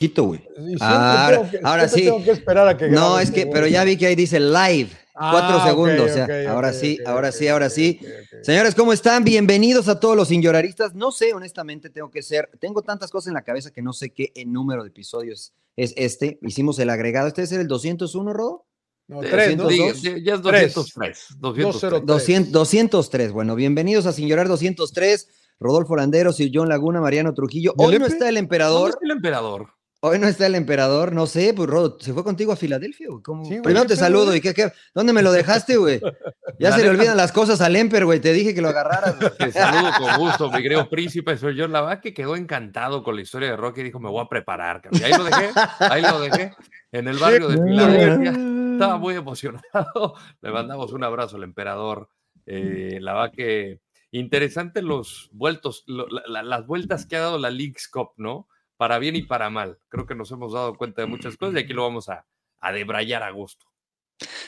[0.00, 0.40] Quito, güey.
[0.80, 2.04] Ah, ahora, que- ahora sí.
[2.04, 4.88] tengo que esperar a que No, es que, pero ya vi que ahí dice live.
[5.14, 6.10] Ah, Cuatro segundos.
[6.10, 7.98] o sea, ok, ahora ok, sí, ahora sí, ahora sí.
[8.00, 8.42] ok, ok.
[8.44, 9.24] Señores, ¿cómo están?
[9.24, 10.94] Bienvenidos a todos los señoraristas.
[10.94, 12.48] No sé, honestamente, tengo que ser.
[12.58, 15.92] Tengo tantas cosas en la cabeza que no sé qué el número de episodios es
[15.98, 16.38] este.
[16.40, 17.28] Hicimos el agregado.
[17.28, 18.64] ¿Este es el 201, Rodo?
[19.06, 19.68] No, Eh, tres, ¿no?
[19.68, 20.74] diga, dos, ya es tres.
[20.74, 21.26] 203.
[21.38, 22.06] 203.
[22.06, 23.32] 200, 203.
[23.32, 25.28] Bueno, bienvenidos a Sin Llorar 203.
[25.58, 27.74] Rodolfo Landeros y John Laguna, Mariano Trujillo.
[27.76, 28.88] ¿Y el Hoy no está el ¿Dónde emperador.
[28.88, 29.68] está el emperador?
[30.02, 33.08] Hoy no está el emperador, no sé, pues Rodo, ¿se fue contigo a Filadelfia?
[33.10, 33.22] güey?
[33.22, 33.44] ¿Cómo?
[33.44, 34.38] Sí, güey, Primero te saludo güey.
[34.38, 36.00] y qué, qué, ¿dónde me lo dejaste, güey?
[36.58, 39.18] Ya La se le olvidan las cosas al Emper, güey, te dije que lo agarraras.
[39.18, 39.30] güey.
[39.36, 41.36] Te saludo con gusto, mi querido príncipe.
[41.36, 44.24] Soy John Lava, que quedó encantado con la historia de Rocky y dijo: Me voy
[44.24, 44.80] a preparar.
[44.80, 45.00] cabrón".
[45.02, 46.54] Y ahí lo dejé, ahí lo dejé,
[46.92, 48.30] en el barrio de Filadelfia.
[48.72, 50.14] Estaba muy emocionado.
[50.40, 52.08] Le mandamos un abrazo al emperador.
[52.46, 52.98] Eh,
[54.12, 58.48] interesante los vueltos, lo- la- la- las vueltas que ha dado la League's Cup, ¿no?
[58.80, 59.76] Para bien y para mal.
[59.90, 62.24] Creo que nos hemos dado cuenta de muchas cosas y aquí lo vamos a,
[62.62, 63.66] a debrayar a gusto.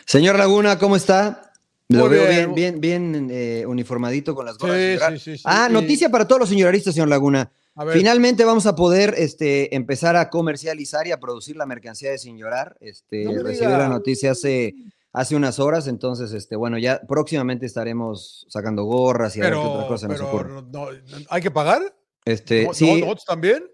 [0.07, 1.53] Señor Laguna, ¿cómo está?
[1.89, 3.29] Lo veo bien, bien.
[3.31, 4.79] eh, uniformadito con las gorras.
[4.79, 5.43] Sí, sí, sí, sí.
[5.45, 7.53] Ah, noticia para todos los señoraristas, señor Laguna.
[7.75, 12.11] A ver, Finalmente vamos a poder este, empezar a comercializar y a producir la mercancía
[12.11, 12.79] de Sin Llorar.
[12.81, 14.75] Este, No recibí la noticia hace,
[15.13, 19.59] hace unas horas, entonces, este, bueno, ya próximamente estaremos sacando gorras y a ver qué
[19.59, 20.55] otras pero, cosas nos pero ocurren.
[20.55, 20.89] no- no-
[21.29, 21.83] ¿hay que pagar?
[22.25, 23.65] Este, ¿No- sí, no- ¿Nosotros también?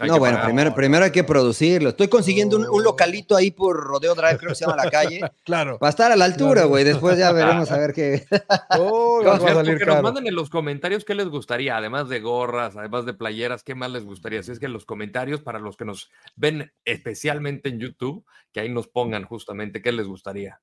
[0.00, 0.46] Hay no, bueno, pagar.
[0.46, 1.88] primero, No, primero hay que producirlo.
[1.88, 5.20] Estoy consiguiendo un, localito ahí por Rodeo Drive, creo que se llama La Calle.
[5.44, 5.78] Claro.
[5.82, 6.68] Va a estar a la altura, Claro.
[6.68, 6.84] güey.
[6.84, 8.24] Después ya veremos a ver qué.
[8.78, 12.76] Oh, a salir que nos manden en los comentarios qué les gustaría, además de gorras,
[12.76, 14.40] además de playeras, qué más les gustaría.
[14.40, 18.60] Así es que en los comentarios, para los que nos ven especialmente en YouTube, que
[18.60, 20.60] ahí nos pongan justamente qué les gustaría.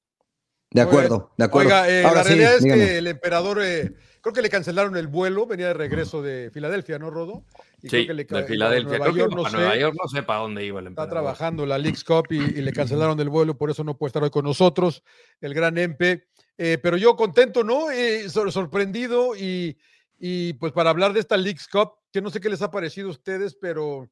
[0.72, 1.70] De acuerdo, de acuerdo.
[1.70, 2.86] Oiga, eh, Ahora la sí, realidad es dígame.
[2.86, 7.00] que el emperador, eh, creo que le cancelaron el vuelo, venía de regreso de Filadelfia,
[7.00, 7.46] ¿no, Rodo?
[7.82, 8.98] Y Sí, creo que le de Filadelfia.
[8.98, 10.80] Nueva Creo que York, iba no para sé, Nueva York, no sé para dónde iba
[10.80, 11.10] el Está emperador.
[11.12, 14.24] trabajando la League's Cup y, y le cancelaron el vuelo, por eso no puede estar
[14.24, 15.02] hoy con nosotros,
[15.40, 16.28] el gran Empe.
[16.58, 17.92] Eh, pero yo contento, ¿no?
[17.92, 19.78] Eh, sor- sorprendido y,
[20.18, 23.08] y pues para hablar de esta League's Cup, que no sé qué les ha parecido
[23.10, 24.10] a ustedes, pero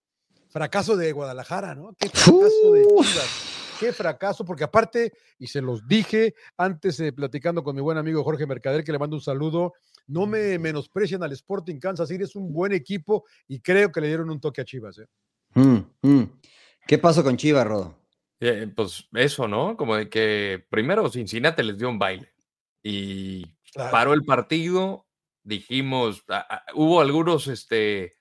[0.53, 1.95] fracaso de Guadalajara, ¿no?
[1.99, 3.75] Qué fracaso de Chivas.
[3.79, 8.23] Qué fracaso, porque aparte, y se los dije antes eh, platicando con mi buen amigo
[8.23, 9.73] Jorge Mercader, que le mando un saludo,
[10.07, 14.07] no me menosprecian al Sporting Kansas City, es un buen equipo y creo que le
[14.07, 14.99] dieron un toque a Chivas.
[14.99, 15.07] ¿eh?
[15.55, 16.23] Mm, mm.
[16.87, 17.95] ¿Qué pasó con Chivas, Rodo?
[18.39, 19.75] Eh, pues eso, ¿no?
[19.75, 22.31] Como de que primero Cincinnati les dio un baile
[22.83, 23.43] y
[23.73, 23.91] Claro.
[23.91, 25.07] paró el partido,
[25.43, 28.17] dijimos, a- a- hubo algunos, este,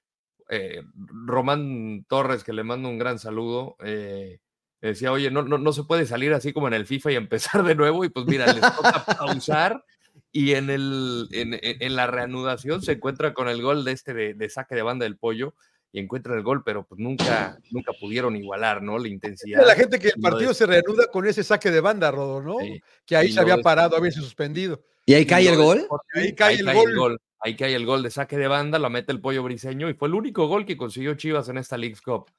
[0.48, 0.82] eh,
[1.26, 4.40] Román Torres, que le mando un gran saludo, eh,
[4.80, 7.62] decía, oye, no, no, no se puede salir así como en el FIFA y empezar
[7.62, 9.84] de nuevo, y pues mira, les toca pausar,
[10.30, 14.48] y en, el, en, la reanudación se encuentra con el gol de este de, de
[14.48, 15.54] saque de banda del pollo,
[15.92, 18.98] y encuentran el gol, pero pues nunca, nunca pudieron igualar, ¿no?
[18.98, 19.66] La intensidad.
[19.66, 22.58] La gente que el partido se reanuda con ese saque de banda, Rodo, ¿no?
[22.60, 24.82] Sí, Que ahí y se había de parado, había suspendido.
[25.04, 25.78] ¿Y ahí cae el gol?
[25.80, 27.20] Sporting, Ahí cae el gol.
[27.44, 30.06] Ahí cae el gol de saque de banda, lo mete el pollo briseño y fue
[30.08, 32.30] el único gol que consiguió Chivas en esta League's Cup.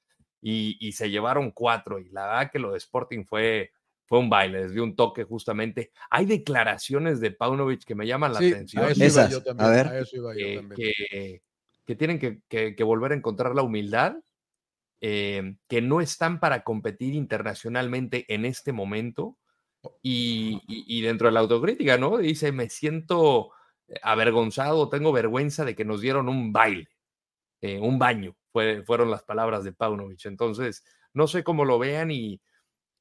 [0.42, 2.00] Y, y se llevaron cuatro.
[2.00, 3.72] Y la verdad que lo de Sporting fue,
[4.06, 5.92] fue un baile, les dio un toque justamente.
[6.10, 8.84] Hay declaraciones de Paunovic que me llaman la Sí, atención.
[8.86, 9.70] a eso iba Esas, yo a también.
[9.72, 9.88] ver.
[9.88, 10.76] A eso iba yo eh, también.
[10.82, 11.42] que,
[11.86, 14.16] que tienen que, que- que volver a encontrar la humildad,
[15.02, 19.38] eh, que no están para competir internacionalmente en este momento.
[20.02, 22.18] Y, y- y dentro de la autocrítica, ¿no?
[22.18, 23.52] Dice, me siento
[24.02, 26.88] avergonzado, tengo vergüenza de que nos dieron un baile,
[27.62, 30.26] eh, un baño, fue- fueron las palabras de Paunovic.
[30.26, 30.84] Entonces,
[31.14, 32.42] no sé cómo lo vean y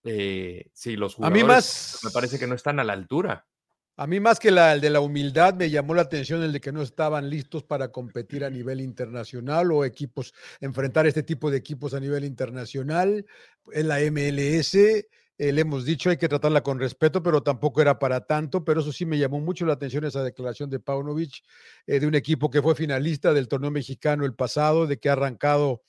[0.04, 3.46] eh, si los A mí jugadores más- me parece que no están a la altura.
[3.96, 6.60] A mí más que la, el de la humildad me llamó la atención el de
[6.60, 11.58] que no estaban listos para competir a nivel internacional o equipos, enfrentar este tipo de
[11.58, 13.24] equipos a nivel internacional,
[13.70, 15.06] en la MLS.
[15.50, 18.64] Le hemos dicho, hay que tratarla con respeto, pero tampoco era para tanto.
[18.64, 21.42] Pero eso sí me llamó mucho la atención esa declaración de Paunovic,
[21.86, 25.82] de un equipo que fue finalista del torneo mexicano el pasado, de que ha arrancado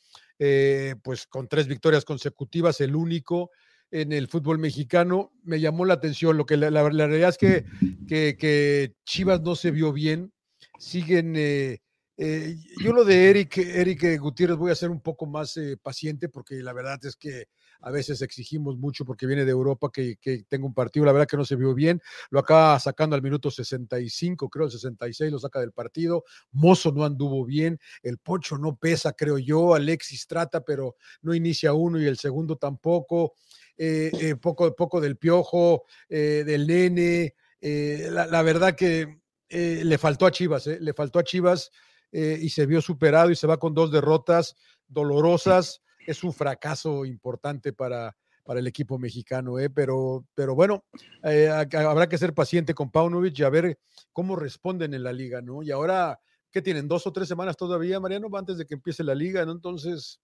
[1.04, 3.52] pues con tres victorias consecutivas, el único
[3.94, 5.32] en el fútbol mexicano.
[5.44, 6.36] Me llamó la atención.
[6.36, 7.64] Lo que la, realidad es que,
[8.08, 10.34] que, Chivas no se vio bien.
[10.80, 11.36] Siguen.
[11.38, 11.78] Eh,
[12.18, 16.30] eh, yo lo de Eric, Eric Gutiérrez voy a ser un poco más eh, paciente
[16.30, 17.46] porque la verdad es que
[17.84, 21.28] a veces exigimos mucho porque viene de Europa que, que tenga un partido, la verdad
[21.28, 25.40] que no se vio bien, lo acaba sacando al minuto 65, creo el 66 lo
[25.40, 30.62] saca del partido, Mozo no anduvo bien, el Pocho no pesa, creo yo, Alexis trata,
[30.62, 33.34] pero no inicia uno y el segundo tampoco,
[33.78, 37.36] eh, eh, poco, poco del piojo, eh, del nene.
[37.62, 39.20] La, verdad que
[39.50, 41.72] le faltó a Chivas, le faltó a Chivas
[42.12, 44.56] y se vio superado y se va con dos derrotas
[44.88, 45.82] dolorosas.
[46.06, 50.84] Es un fracaso importante para, para el equipo mexicano, pero, pero bueno,
[51.24, 53.80] habrá que ser paciente con Paunovic y a ver
[54.12, 55.64] cómo responden en la liga, ¿no?
[55.64, 56.20] Y ahora,
[56.52, 56.88] ¿qué tienen?
[56.88, 59.54] ¿Dos o tres semanas todavía, Mariano, antes de que empiece la liga, ¿no?
[59.54, 60.20] Entonces,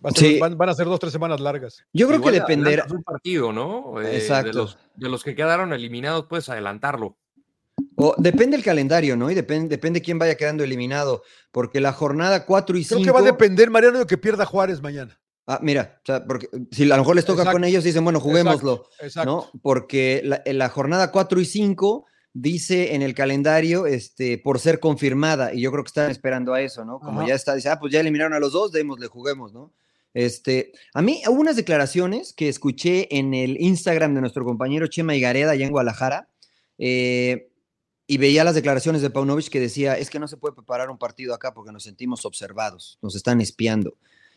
[0.00, 1.84] van, a ser dos, tres semanas largas.
[1.92, 2.86] Yo creo que dependerá.
[2.90, 4.00] un partido, ¿no?
[4.00, 4.68] Eh, Exacto.
[4.94, 7.16] De los, que quedaron eliminados, puedes adelantarlo.
[7.96, 9.30] O depende el calendario, ¿no?
[9.30, 11.22] Y depende, depende quién vaya quedando eliminado.
[11.50, 13.02] Porque la jornada 4 y 5.
[13.02, 15.18] Creo que va a depender, Mariano, de que pierda Juárez mañana.
[15.46, 18.20] Ah, mira, o sea, porque si a lo mejor les toca con ellos, dicen, bueno,
[18.20, 18.88] juguémoslo.
[19.00, 19.60] Exacto, ¿no?
[19.62, 22.04] Porque la, la jornada 4 y 5
[22.38, 26.60] dice en el calendario este, por ser confirmada, y yo creo que están esperando a
[26.60, 27.00] eso, ¿no?
[27.00, 29.72] Como ya está, dice, ah, pues ya eliminaron a los dos, démosle, juguemos, ¿no?
[30.12, 35.14] Este, a mí hubo unas declaraciones que escuché en el Instagram de nuestro compañero Chema
[35.14, 36.28] Igareda allá en Guadalajara,
[36.78, 37.50] eh,
[38.06, 40.98] y veía las declaraciones de Paunovic que decía, es que no se puede preparar un
[40.98, 43.96] partido acá porque nos sentimos observados, nos están espiando.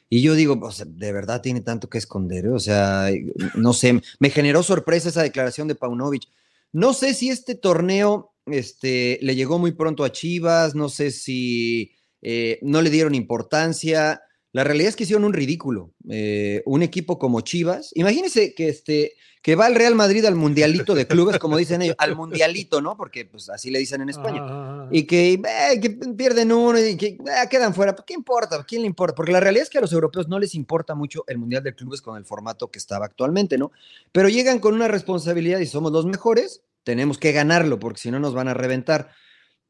[0.09, 3.09] Y yo digo, de verdad tiene tanto que esconder, o sea,
[3.53, 6.23] no sé, me generó sorpresa esa declaración de Paunovic.
[6.71, 11.91] No sé si este torneo este, le llegó muy pronto a Chivas, no sé si
[12.23, 15.93] eh, no le dieron importancia, la realidad es que hicieron un ridículo.
[16.09, 19.13] Eh, un equipo como Chivas, imagínense que, este,
[19.43, 22.97] que va el Real Madrid al mundialito de clubes, como dicen ellos, al mundialito, ¿no?
[22.97, 24.87] Porque pues así le dicen en España.
[24.89, 27.17] Y que, eh, que, pierden uno y que eh,
[27.49, 27.95] quedan fuera.
[27.95, 28.63] ¿Qué importa?
[28.67, 29.15] ¿Quién le importa?
[29.15, 31.75] Porque la realidad es que a los europeos no les importa mucho el mundial de
[31.75, 33.71] clubes con el formato que estaba actualmente, ¿no?
[34.11, 38.19] Pero llegan con una responsabilidad y somos los mejores, tenemos que ganarlo porque si no
[38.19, 39.11] nos van a reventar.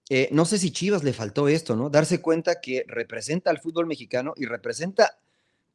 [0.09, 1.89] Eh, no sé si Chivas le faltó esto, ¿no?
[1.89, 5.19] Darse cuenta que representa al fútbol mexicano y representa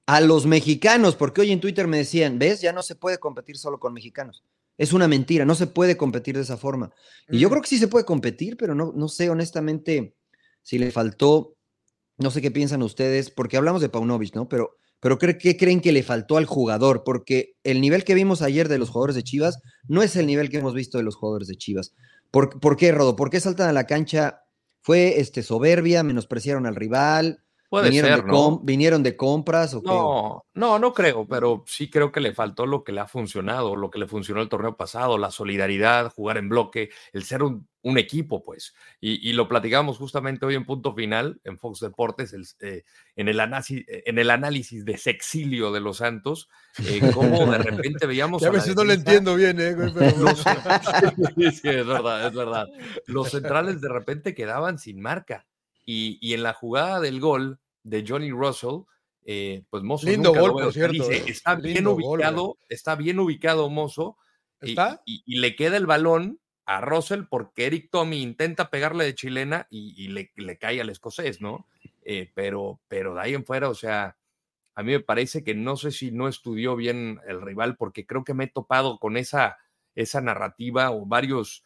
[0.07, 3.57] a los mexicanos, porque hoy en Twitter me decían, ves, ya no se puede competir
[3.57, 4.43] solo con mexicanos.
[4.77, 6.93] Es una mentira, no se puede competir de esa forma.
[7.29, 10.15] Y yo creo que sí se puede competir, pero no, no sé honestamente
[10.63, 11.55] si le faltó,
[12.19, 14.49] no sé qué piensan ustedes, porque hablamos de Paunovic, ¿no?
[14.49, 17.05] Pero, pero ¿qué creen que le faltó al jugador?
[17.05, 20.51] Porque el nivel que vimos ayer de los jugadores de Chivas no es el nivel
[20.51, 21.95] que hemos visto de los jugadores de Chivas.
[22.35, 23.15] ¿Por, qué, Rodo?
[23.15, 24.43] ¿Por qué saltan a la cancha?
[24.81, 26.03] ¿Fue este, soberbia?
[26.03, 27.44] ¿Menospreciaron al rival?
[27.75, 28.61] Puede ¿Vinieron, ser, de ¿no?
[28.61, 32.85] ¿Vinieron de compras o no, No, no creo, pero sí creo que le faltó lo
[32.85, 36.49] que le ha funcionado, lo que le funcionó el torneo pasado, la solidaridad, jugar en
[36.49, 38.75] bloque, el ser un un equipo, pues.
[39.01, 42.83] Y, lo platicamos justamente hoy en punto final en Fox Deportes, eh,
[43.15, 46.49] en, el análisis, en el análisis de Sexilio de los Santos,
[46.83, 48.43] eh, cómo de repente veíamos.
[48.45, 49.77] a, veces no lo entiendo bien, ¿eh?
[51.53, 52.67] sí, es verdad, es verdad.
[53.07, 55.47] Los centrales de repente quedaban sin marca.
[55.85, 58.81] Y, en la jugada del gol de Johnny Russell,
[59.71, 60.07] pues Mozo.
[60.07, 61.09] Lindo gol, por cierto.
[61.11, 64.19] está bien ubicado, está bien ubicado Mozo.
[64.61, 70.09] y le queda el balón a Russell porque Eric Tommy intenta pegarle de chilena y,
[70.09, 71.67] le, cae al escocés, ¿no?
[72.03, 74.17] Eh, pero, pero de ahí en fuera, o sea,
[74.75, 78.25] a mí me parece que no sé si no estudió bien el rival porque creo
[78.25, 79.59] que me he topado con esa,
[79.95, 81.65] esa narrativa o varios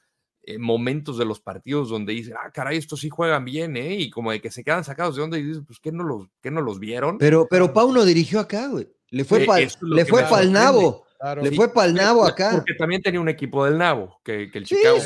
[0.50, 3.96] eh, momentos de los partidos donde dice, ah, caray, estos sí juegan bien, ¿eh?
[3.96, 6.28] Y como de que se quedan sacados de donde y dices, pues, ¿qué no los,
[6.40, 7.18] qué no los vieron?
[7.18, 8.88] Pero, pero Pau no dirigió acá, güey.
[9.10, 11.04] Le fue eh, le fue para el nabo.
[11.42, 12.52] Le fue para el Nabo acá.
[12.54, 14.98] Porque también tenía un equipo del Nabo, que, el Chicago.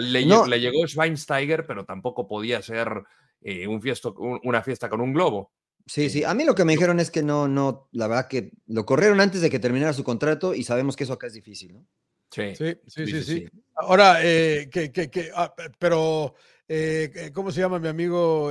[0.00, 3.04] le, llegó Schweinsteiger, pero tampoco podía ser
[3.40, 5.52] eh, un fiesto, una fiesta con un globo.
[5.86, 6.24] Sí, sí.
[6.24, 9.20] A mí lo que me dijeron es que no, no, la verdad que lo corrieron
[9.20, 11.86] antes de que terminara su contrato y sabemos que eso acá es difícil, ¿no?
[12.30, 13.48] Sí, sí, sí, sí.
[13.76, 16.34] Ahora, eh, que, que, ah, pero,
[16.68, 18.50] eh, ¿cómo se llama mi amigo?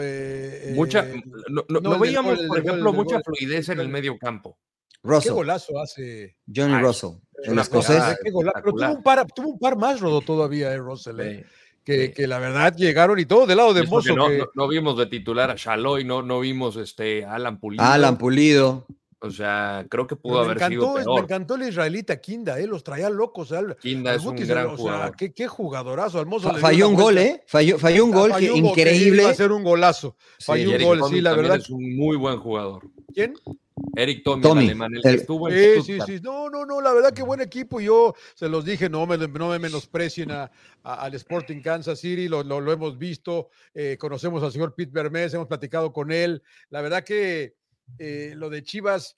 [0.73, 1.07] mucha,
[1.47, 4.57] no, veíamos, por ejemplo, mucha fluidez en el medio campo.
[5.03, 5.29] Russell.
[5.29, 6.37] ¿Qué golazo hace?
[6.53, 7.17] Johnny Russell.
[7.43, 8.01] El escocés.
[8.23, 11.19] Pero tuvo un, par, tuvo un par más, Rodo, todavía, eh, Russell.
[11.19, 11.45] Eh,
[11.83, 14.15] que, que, la verdad llegaron y todo del lado de Mozo.
[14.15, 17.83] No, no, vimos de titular a Shaloy, no, no vimos este Alan Pulido.
[17.83, 18.87] Alan Pulido.
[19.25, 21.15] O sea, creo que pudo haber sido peor.
[21.15, 22.67] Me encantó el israelita Kinda, ¿eh?
[22.67, 23.53] los traía locos.
[23.53, 25.15] O Kinda es un gran jugador.
[25.15, 26.25] qué, qué, jugadorazo.
[26.59, 27.41] falló un gol, ¿eh?
[27.47, 29.23] Falló, falló un gol increíble.
[29.23, 30.17] Va a ser un golazo.
[30.41, 31.55] Falló un gol, sí, la verdad.
[31.55, 32.81] Es un muy buen jugador.
[33.13, 33.35] ¿Quién?
[33.95, 36.19] Eric Tommy, el alemán, el, que estuvo en Sí, sí, sí.
[36.21, 37.79] No, no, no, la verdad que buen equipo.
[37.79, 40.51] Yo se los dije, no me, no me menosprecien a,
[40.83, 45.47] al Sporting Kansas City, lo, lo, hemos visto, eh, conocemos al señor Pete Bermés, hemos
[45.47, 46.43] platicado con él.
[46.69, 47.55] La verdad que
[47.97, 49.17] eh, lo de Chivas,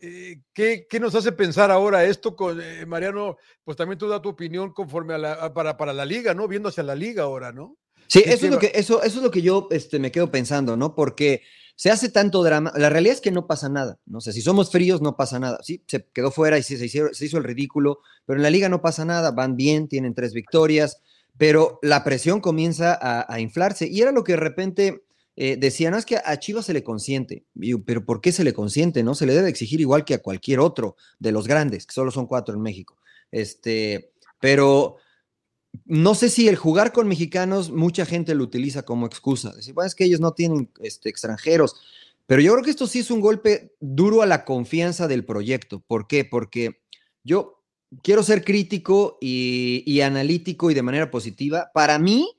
[0.00, 3.36] eh, ¿qué, ¿qué, nos hace pensar ahora esto con Mariano?
[3.64, 6.48] Pues también tú da tu opinión conforme a la, para, para la liga, ¿no?
[6.48, 7.78] Viendo hacia la liga ahora, ¿no?
[8.06, 10.76] Sí, eso es, lo que, eso, eso es lo que yo este, me quedo pensando,
[10.76, 10.94] ¿no?
[10.94, 11.42] Porque
[11.76, 12.72] se hace tanto drama.
[12.76, 13.98] La realidad es que no pasa nada.
[14.06, 15.58] No sé, si somos fríos, no pasa nada.
[15.62, 18.80] Sí, se quedó fuera y se, se, hizo, el ridículo, pero en la liga no
[18.82, 19.30] pasa nada.
[19.32, 21.00] Van bien, tienen tres victorias,
[21.36, 23.88] pero la presión comienza a, inflarse.
[23.88, 25.03] Y era lo que de repente
[25.36, 27.44] eh, decían, es que a Chivas se le consiente.
[27.84, 29.02] pero ¿por qué se le consiente?
[29.02, 32.10] No se le debe exigir igual que a cualquier otro de los grandes, que solo
[32.10, 32.96] son cuatro en México.
[33.30, 34.96] Este, pero
[35.84, 39.52] no sé si el jugar con mexicanos, mucha gente lo utiliza como excusa.
[39.52, 41.76] Decir, bueno, es que ellos no tienen este, extranjeros.
[42.26, 45.80] Pero yo creo que esto sí es un golpe duro a la confianza del proyecto.
[45.80, 46.24] ¿Por qué?
[46.24, 46.80] Porque
[47.22, 47.62] yo
[48.02, 51.70] quiero ser crítico y, analítico y de manera positiva.
[51.74, 52.30] Para mí,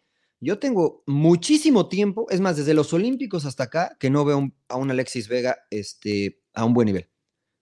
[0.46, 4.76] yo tengo muchísimo tiempo, es más, desde los Olímpicos hasta acá, que no veo a
[4.78, 7.10] un Alexis Vega este, a un buen nivel.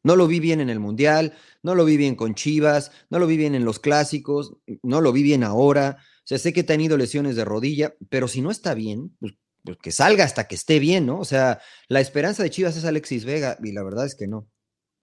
[0.04, 3.28] No lo vi bien en el Mundial, no lo vi bien con Chivas, no lo
[3.28, 5.98] vi bien en los clásicos, no lo vi bien ahora.
[6.00, 9.34] O sea, sé que ha tenido lesiones de rodilla, pero si no está bien, pues,
[9.64, 11.20] pues, que salga hasta que esté bien, ¿no?
[11.20, 14.50] O sea, la esperanza de Chivas es Alexis Vega y la verdad es que no,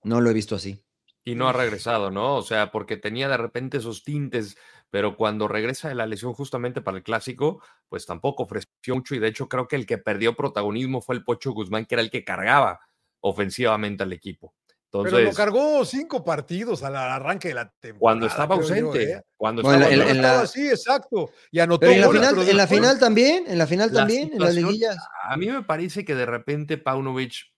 [0.04, 0.84] no lo he visto así.
[1.25, 2.37] Y no ha regresado, ¿no?
[2.37, 4.56] O sea, porque tenía de repente esos tintes,
[4.90, 9.18] pero cuando regresa de la lesión justamente para el clásico, pues tampoco ofreció mucho y
[9.18, 12.11] de hecho creo que el que perdió protagonismo fue el Pocho Guzmán, que era el
[12.11, 12.80] que cargaba
[13.20, 14.54] ofensivamente al equipo.
[14.90, 18.00] Pero lo cargó cinco partidos al arranque de la temporada.
[18.00, 19.12] Cuando estaba ausente.
[19.12, 19.23] ¿eh?
[19.37, 20.47] Cuando estaba, en, la...
[20.49, 21.30] Sí, exacto.
[21.52, 24.54] Y anotó en, la final, en la final también, en la final también, en las
[24.54, 24.97] liguillas.
[25.23, 27.52] A mí me parece que de repente Paunovic,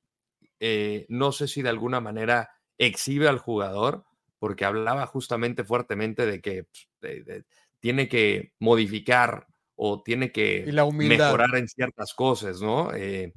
[0.60, 4.04] eh, no sé si de alguna manera exhibe al jugador,
[4.38, 6.88] porque hablaba justamente fuertemente de que pues,
[7.80, 12.92] tiene que modificar o tiene que mejorar en ciertas cosas, ¿no?
[12.94, 13.32] Eh,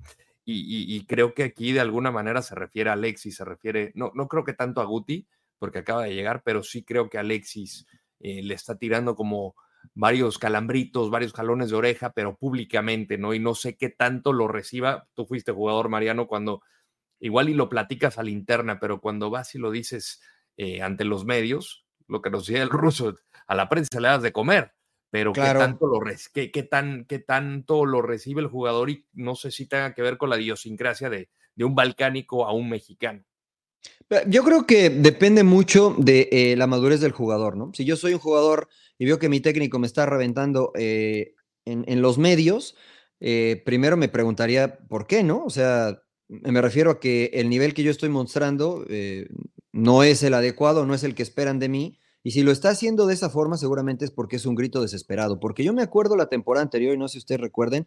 [0.48, 4.28] y, creo que aquí de alguna manera se refiere a Alexis, se refiere, no, no
[4.28, 7.88] creo que tanto a Guti, porque acaba de llegar, pero sí creo que Alexis
[8.20, 9.56] eh, le está tirando como
[9.96, 13.34] varios calambritos, varios jalones de oreja, pero públicamente, ¿no?
[13.34, 15.08] Y no sé qué tanto lo reciba.
[15.16, 16.62] Tú fuiste jugador, Mariano, cuando
[17.20, 20.22] igual y lo platicas a la interna, pero cuando vas y lo dices
[20.58, 23.16] eh, ante los medios, lo que nos decía el ruso,
[23.48, 24.72] a la prensa le das de comer
[25.16, 26.02] pero ¿qué, tanto lo
[26.34, 30.02] qué, qué, tan, qué tanto lo recibe el jugador y no sé si tenga que
[30.02, 33.24] ver con la idiosincrasia de, de un balcánico a un mexicano.
[34.28, 37.72] Yo creo que depende mucho de eh, la madurez del jugador, ¿no?
[37.74, 41.34] Si yo soy un jugador y veo que mi técnico me está reventando eh,
[41.64, 42.75] en, en, los medios,
[43.22, 45.46] eh, primero me preguntaría por qué, ¿no?
[45.46, 48.86] O sea, me refiero a que el nivel que yo estoy mostrando
[49.72, 52.70] no es el adecuado, no es el que esperan de mí y si lo está
[52.70, 55.39] haciendo de esa forma, seguramente es porque es un grito desesperado.
[55.39, 57.86] Porque yo me acuerdo la temporada anterior, y no sé si ustedes recuerden,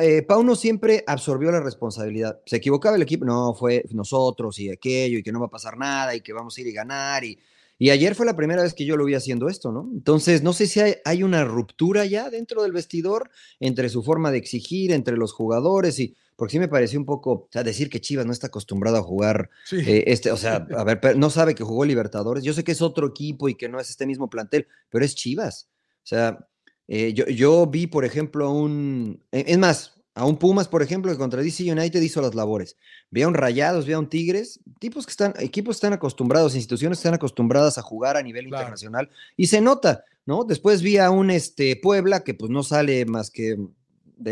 [0.00, 2.38] eh, Pauno siempre absorbió la responsabilidad.
[2.46, 5.76] Se equivocaba el equipo, no, fue nosotros y aquello, y que no va a pasar
[5.76, 7.24] nada, y que vamos a ir y ganar.
[7.24, 7.40] Y,
[7.76, 9.90] y ayer fue la primera vez que yo lo vi haciendo esto, ¿no?
[9.92, 14.38] Entonces, no sé si hay, una ruptura ya dentro del vestidor entre su forma de
[14.38, 18.00] exigir, entre los jugadores y porque sí me pareció un poco, o sea, decir que
[18.00, 21.64] Chivas no está acostumbrado a jugar, eh, este, o sea, a ver, no sabe que
[21.64, 24.68] jugó Libertadores, yo sé que es otro equipo y que no es este mismo plantel,
[24.90, 25.68] pero es Chivas,
[26.04, 26.46] o sea,
[26.88, 31.12] eh, yo, yo, vi, por ejemplo, un, e, es más, a un Pumas, por ejemplo,
[31.12, 32.76] que contra DC United hizo las labores.
[33.10, 36.98] Vi a un Rayados, vi a un Tigres, tipos que están, equipos están acostumbrados, instituciones
[36.98, 40.44] están acostumbradas a jugar a nivel internacional y se nota, ¿no?
[40.44, 43.58] Después vi a un este, Puebla que pues no sale más que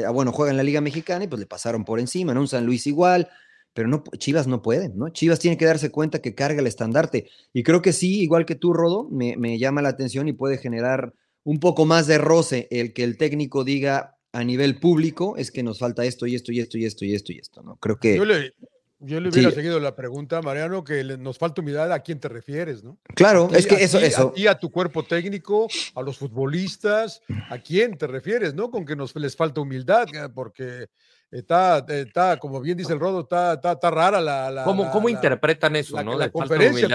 [0.06, 2.40] Ah, bueno, juega en la Liga Mexicana y pues le pasaron por encima, ¿no?
[2.40, 3.28] Un San Luis igual,
[3.74, 5.10] pero no, Chivas no pueden, ¿no?
[5.10, 7.28] Chivas tiene que darse cuenta que carga el estandarte.
[7.52, 11.12] Y creo que sí, igual que tú, Rodo, me, llama la atención y puede generar
[11.42, 15.62] un poco más de roce el que el técnico diga a nivel público es que
[15.62, 17.76] nos falta esto y esto y esto y esto y esto y esto, ¿no?
[17.76, 18.16] Creo que...
[19.00, 22.98] hubiera seguido la pregunta, Mariano, que nos falta humildad a quién te refieres, ¿no?
[23.14, 24.32] Claro, es que eso, eso.
[24.46, 28.70] A a tu cuerpo técnico, a los futbolistas, ¿a quién te refieres, no?
[28.70, 30.88] Con que nos les falta humildad, eh, porque
[31.30, 34.62] está, está como bien dice el Rodo, está, está, rara la.
[34.64, 36.16] ¿Cómo, cómo interpretan eso, no?
[36.16, 36.88] La, conferencia,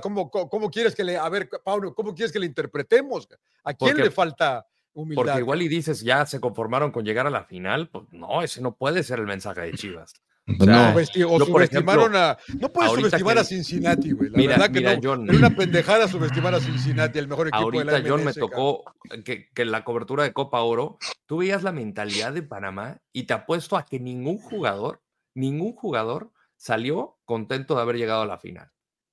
[0.00, 1.16] ¿cómo, cómo, quieres que le.
[1.16, 3.28] A ver, Pablo, ¿cómo quieres que le interpretemos?
[3.64, 5.22] ¿A quién le falta humildad?
[5.22, 8.60] Porque igual y dices, ya se conformaron con llegar a la final, pues no, ese
[8.60, 10.14] no puede ser el mensaje de Chivas.
[10.48, 10.94] No,
[11.28, 12.38] o subestimaron a.
[12.58, 14.30] No puedes subestimar a Cincinnati, güey.
[14.30, 15.00] La verdad que no.
[15.02, 18.08] John, una pendejada subestimar a Cincinnati, el mejor equipo de la MLS.
[18.08, 18.84] John me tocó
[19.24, 23.34] que, que, la cobertura de Copa Oro, tú veías la mentalidad de Panamá y te
[23.34, 25.02] apuesto a que ningún jugador,
[25.34, 28.70] ningún jugador salió contento de haber llegado a la final.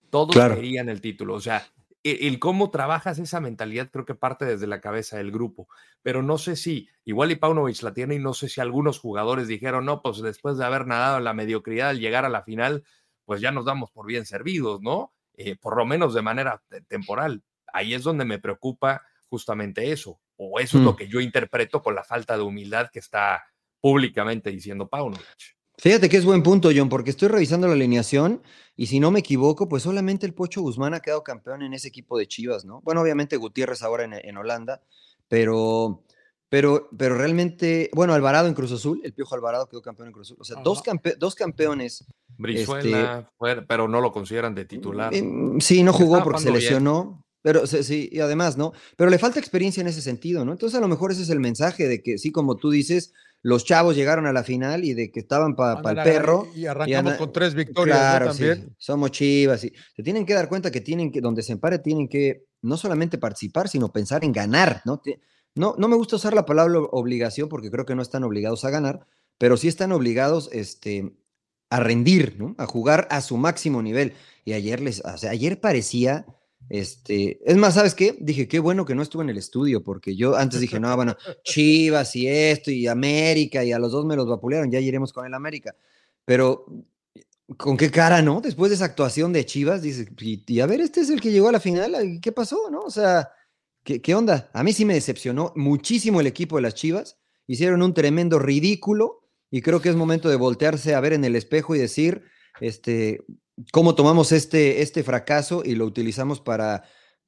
[0.09, 1.33] Todos querían el título.
[1.33, 1.65] O sea,
[2.05, 5.67] el, cómo trabajas esa mentalidad creo que parte desde la cabeza del grupo,
[6.03, 9.47] pero no sé si, igual y Paunovic la tiene y no sé si algunos jugadores
[9.47, 12.83] dijeron, no, pues después de haber nadado en la mediocridad al llegar a la final,
[13.25, 15.13] pues ya nos damos por bien servidos, ¿no?
[15.33, 17.43] Eh, por lo menos de manera temporal.
[17.73, 20.95] Ahí es donde me preocupa justamente eso, o eso es lo mm.
[20.95, 23.43] que yo interpreto con la falta de humildad que está
[23.81, 25.57] públicamente diciendo Paunovic.
[25.77, 28.41] Fíjate que es buen punto, John, porque estoy revisando la alineación
[28.77, 31.87] y si no me equivoco, pues solamente el Pocho Guzmán ha quedado campeón en ese
[31.87, 32.81] equipo de Chivas, ¿no?
[32.81, 34.81] Bueno, obviamente Gutiérrez ahora en, Holanda,
[35.27, 36.03] pero,
[36.49, 40.27] pero, pero realmente, bueno, Alvarado en Cruz Azul, el Piojo Alvarado quedó campeón en Cruz
[40.27, 40.37] Azul.
[40.39, 40.81] O sea, dos,
[41.17, 42.05] dos campeones.
[42.37, 45.13] Brizuela, este, pero no lo consideran de titular.
[45.13, 47.25] Em, sí, no jugó porque se lesionó.
[47.41, 48.73] Pero sí, y además, ¿no?
[48.97, 50.51] Pero le falta experiencia en ese sentido, ¿no?
[50.51, 53.13] Entonces a lo mejor ese es el mensaje de que sí, como tú dices,
[53.45, 56.47] los chavos llegaron a la final y de que estaban para el perro.
[56.55, 58.75] Y arrancamos con tres victorias claro, también.
[58.79, 59.63] somos chivas.
[59.63, 62.75] Y se tienen que dar cuenta que tienen que, donde se empare, tienen que no
[62.75, 64.99] solamente participar, sino pensar en ganar, ¿no?
[65.53, 68.71] No, no me gusta usar la palabra obligación porque creo que no están obligados a
[68.71, 69.05] ganar,
[69.37, 71.15] pero sí están obligados este,
[71.69, 72.55] a rendir, ¿no?
[72.57, 74.13] A jugar a su máximo nivel.
[74.43, 76.25] Y ayer les, o sea, ayer parecía
[76.69, 78.17] este, es más, ¿sabes qué?
[78.19, 81.15] Dije, qué bueno que no estuve en el estudio, porque yo antes dije, no, bueno,
[81.43, 85.25] Chivas y esto y América, y a los dos me los vapulearon, ya iremos con
[85.25, 85.75] el América.
[86.25, 86.65] Pero,
[87.57, 88.41] ¿con qué cara, no?
[88.41, 91.49] Después de esa actuación de Chivas, dice, y, a ver, este es el que llegó
[91.49, 92.81] a la final, ¿qué pasó, no?
[92.81, 93.29] O sea,
[93.83, 94.49] ¿qué, ¿qué onda?
[94.53, 99.21] A mí sí me decepcionó muchísimo el equipo de las Chivas, hicieron un tremendo ridículo,
[99.51, 102.23] y creo que es momento de voltearse a ver en el espejo y decir,
[102.59, 103.23] este,
[103.71, 106.83] cómo tomamos este, este fracaso y lo utilizamos para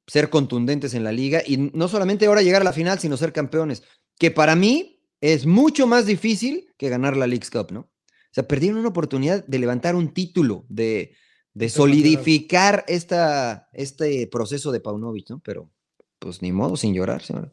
[0.06, 3.32] ser contundentes en la liga y no solamente ahora llegar a la final, sino ser
[3.32, 3.82] campeones,
[4.18, 7.80] que para mí es mucho más difícil que ganar la League's Cup, ¿no?
[7.80, 11.14] O sea, perdieron una oportunidad de levantar un título, de,
[11.54, 15.40] de solidificar esta, este proceso de Paunovic, ¿no?
[15.40, 15.70] Pero,
[16.18, 17.52] pues ni modo, sin llorar, señor.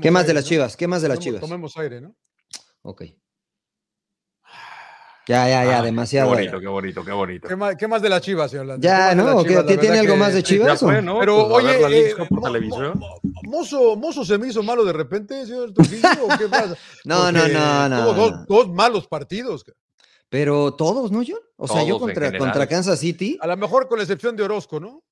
[0.00, 0.76] ¿Qué más de las chivas?
[0.76, 1.40] ¿Qué más de las chivas?
[1.40, 2.14] Tomemos aire, ¿no?
[2.82, 3.04] Ok.
[5.28, 6.30] Ya, ya, ya, demasiado.
[6.30, 7.48] Qué bonito, qué bonito, qué bonito.
[7.78, 9.44] ¿Qué más, de las chivas, señor Ya, ¿no?
[9.44, 10.82] ¿Tiene algo más de chivas?
[10.82, 12.14] Pero, pues, oye, eh,
[13.44, 16.76] mozo, mozo se me hizo malo de repente, señor Trujillo, ¿o qué pasa?
[17.04, 18.04] no, no, no, no.
[18.04, 19.64] Tuvo dos, dos, malos partidos.
[20.28, 21.40] Pero todos, ¿no, John?
[21.56, 23.38] O sea, yo contra, contra Kansas City.
[23.40, 25.02] A lo mejor con la excepción de Orozco, ¿no?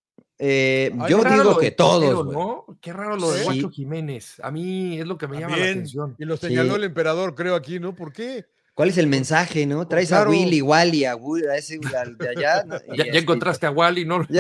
[0.43, 2.27] Eh, yo digo que todos.
[2.27, 2.65] ¿no?
[2.81, 4.41] Qué raro lo de Guacho Jiménez.
[4.43, 6.17] A mí es lo que me llama la atención.
[6.19, 7.95] Y lo señaló el emperador, creo, aquí, ¿no?
[7.95, 8.47] ¿Por qué?
[8.75, 9.87] ¿Cuál es el mensaje, no?
[9.87, 12.65] Traes a Willy, Wally, a, a ese de allá.
[12.97, 14.27] ya, encontraste a Wally, ¿no?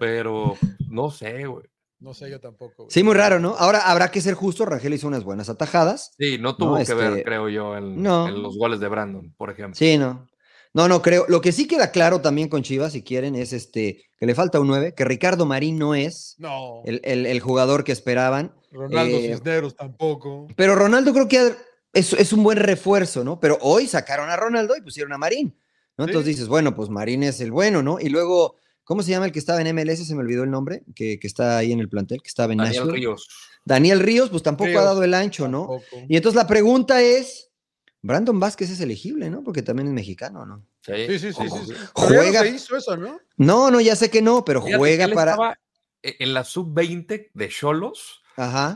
[0.00, 0.56] Pero
[0.88, 1.64] no sé, güey.
[1.98, 2.86] No sé, yo tampoco.
[2.90, 3.56] Sí, muy raro, ¿no?
[3.56, 4.66] Ahora habrá que ser justo.
[4.66, 6.12] Rangel hizo unas buenas atajadas.
[6.18, 9.74] Sí, no tuvo que ver, este, creo yo, en, los goles de Brandon, por ejemplo.
[9.74, 10.28] Sí, no.
[10.74, 11.24] No, no creo.
[11.28, 14.60] Lo que sí queda claro también con Chivas, si quieren, es este que le falta
[14.60, 16.36] un 9, que Ricardo Marín no es
[16.84, 18.54] El, jugador que esperaban.
[18.76, 20.46] Ronaldo eh, Cisneros tampoco.
[20.56, 21.54] Pero Ronaldo creo que
[21.92, 23.40] es, un buen refuerzo, ¿no?
[23.40, 25.58] Pero hoy sacaron a Ronaldo y pusieron a Marín,
[25.96, 26.04] ¿no?
[26.04, 27.98] Entonces dices, bueno, pues Marín es el bueno, ¿no?
[27.98, 30.06] Y luego, ¿cómo se llama el que estaba en MLS?
[30.06, 32.92] Se me olvidó el nombre, que, está ahí en el plantel, que estaba en Daniel
[32.92, 33.28] Ríos.
[33.64, 35.80] Daniel Ríos, pues tampoco ha dado el ancho, ¿no?
[36.08, 37.50] Y entonces la pregunta es,
[38.02, 39.42] Brandon Vázquez es elegible, ¿no?
[39.42, 40.64] Porque también es mexicano, ¿no?
[40.82, 41.32] Sí, sí, sí.
[41.32, 42.42] sí, Juega.
[42.42, 43.20] se hizo eso, ¿no?
[43.36, 45.32] No, no, ya sé que no, pero juega para.
[45.32, 45.58] Estaba
[46.02, 48.22] e, en la sub-20 de Cholos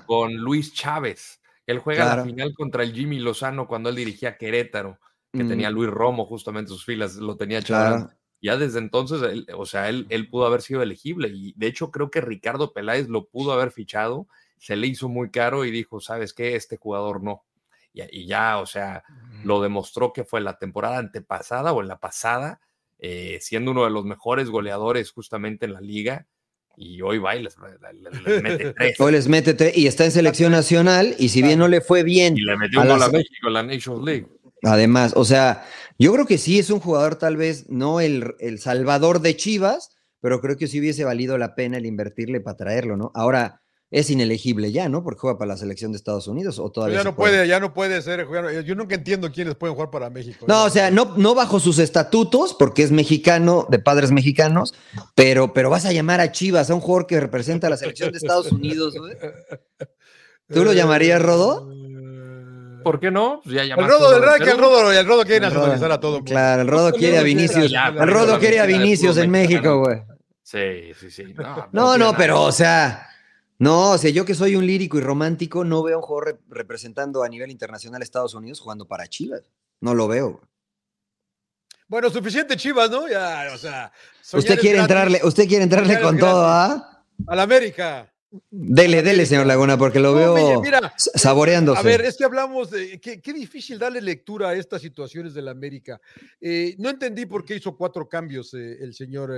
[0.07, 1.41] con Luis Chávez.
[1.67, 4.99] Él juega la final contra el Jimmy Lozano cuando él dirigía Querétaro,
[5.33, 5.75] que tenía mm.
[5.75, 8.11] Luis Romo justamente en sus filas, lo tenía claro.
[8.43, 12.11] Ya desde entonces, o sea, él, él pudo haber sido elegible y de hecho creo
[12.11, 14.27] que Ricardo Peláez lo pudo haber fichado,
[14.59, 16.57] se le hizo muy caro y dijo, ¿sabes qué?
[16.57, 17.45] Este jugador no.
[17.93, 19.03] Y, ya, o sea,
[19.45, 22.61] lo demostró que fue la temporada antepasada o en la pasada,
[22.99, 26.27] eh, siendo uno de los mejores goleadores justamente en la liga
[26.81, 28.99] y hoy va y les, mete tres.
[28.99, 32.03] Hoy les mete tres y está en selección nacional y si bien no le fue
[32.03, 32.39] bien.
[32.39, 34.27] Y le metió un gol a México en la Nations League.
[34.63, 35.67] Además, o sea,
[35.99, 39.91] yo creo que sí es un jugador tal vez no el, el salvador de Chivas,
[40.23, 43.13] pero creo que sí hubiese valido la pena el invertirle para traerlo, ¿no?
[43.15, 43.61] Ahora,
[43.91, 45.03] es inelegible ya, ¿no?
[45.03, 46.99] Porque juega para la selección de Estados Unidos o todavía.
[46.99, 48.27] Ya no puede, ya no puede ser.
[48.65, 50.45] Yo nunca entiendo quiénes pueden jugar para México.
[50.47, 54.75] No, o sea, no, no bajo sus estatutos, porque es mexicano, de padres mexicanos,
[55.17, 58.13] pero, pero vas a llamar a Chivas, a un jugador que representa a la selección
[58.13, 58.95] de Estados Unidos,
[60.53, 61.69] ¿Tú lo llamarías, Rodo?
[62.83, 63.41] ¿por qué no?
[63.45, 66.25] Pues el Rodo, del que el Rodo, el Rodo quiere nacionalizar a todo.
[66.25, 67.73] Claro, el Rodo quiere a Vinicius.
[67.73, 70.03] El Rodo quiere a Vinicius en México, güey.
[70.43, 71.35] Sí, sí, sí.
[71.73, 73.10] No, no, pero, o sea,
[73.61, 77.23] no, o sea, yo que soy un lírico y romántico, no veo un jugador representando
[77.23, 79.43] a nivel internacional a Estados Unidos jugando para Chivas.
[79.83, 80.41] No lo veo.
[81.87, 83.07] Bueno, suficiente Chivas, ¿no?
[83.07, 83.93] Ya, o sea.
[84.33, 87.05] Usted quiere entrarle, usted quiere entrarle con todo, ¿ah?
[87.27, 88.11] A la América.
[88.49, 90.63] Dele, dele, señor Laguna, porque lo veo
[90.97, 91.81] saboreándose.
[91.81, 92.99] A ver, es que hablamos de.
[92.99, 96.01] Qué, difícil darle lectura a estas situaciones de la América.
[96.41, 99.33] Eh, no entendí por qué hizo cuatro cambios eh, el señor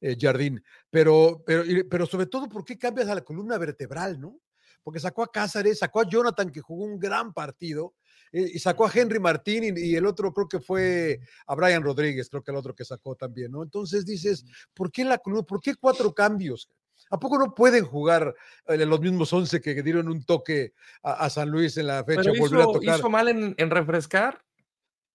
[0.00, 4.20] eh, eh, Jardín, pero, pero, pero sobre todo, ¿por qué cambias a la columna vertebral,
[4.20, 4.40] no?
[4.82, 7.94] Porque sacó a Cázares, sacó a Jonathan, que jugó un gran partido,
[8.32, 12.28] eh, y sacó a Henry Martín, y, el otro creo que fue a Brian Rodríguez,
[12.30, 13.62] creo que el otro que sacó también, ¿no?
[13.62, 16.68] Entonces dices, ¿por qué la columna, por qué cuatro cambios?
[17.10, 18.34] ¿A poco no pueden jugar
[18.66, 22.30] eh, los mismos once que dieron un toque a, San Luis en la fecha?
[22.30, 24.40] Pero hizo, mal en, en refrescar.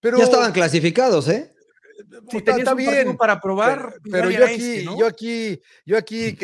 [0.02, 1.55] Pero, ya estaban clasificados, ¿eh?
[2.30, 6.38] Si tenías un bien para probar, pero, yo, aquí, yo aquí, yo aquí,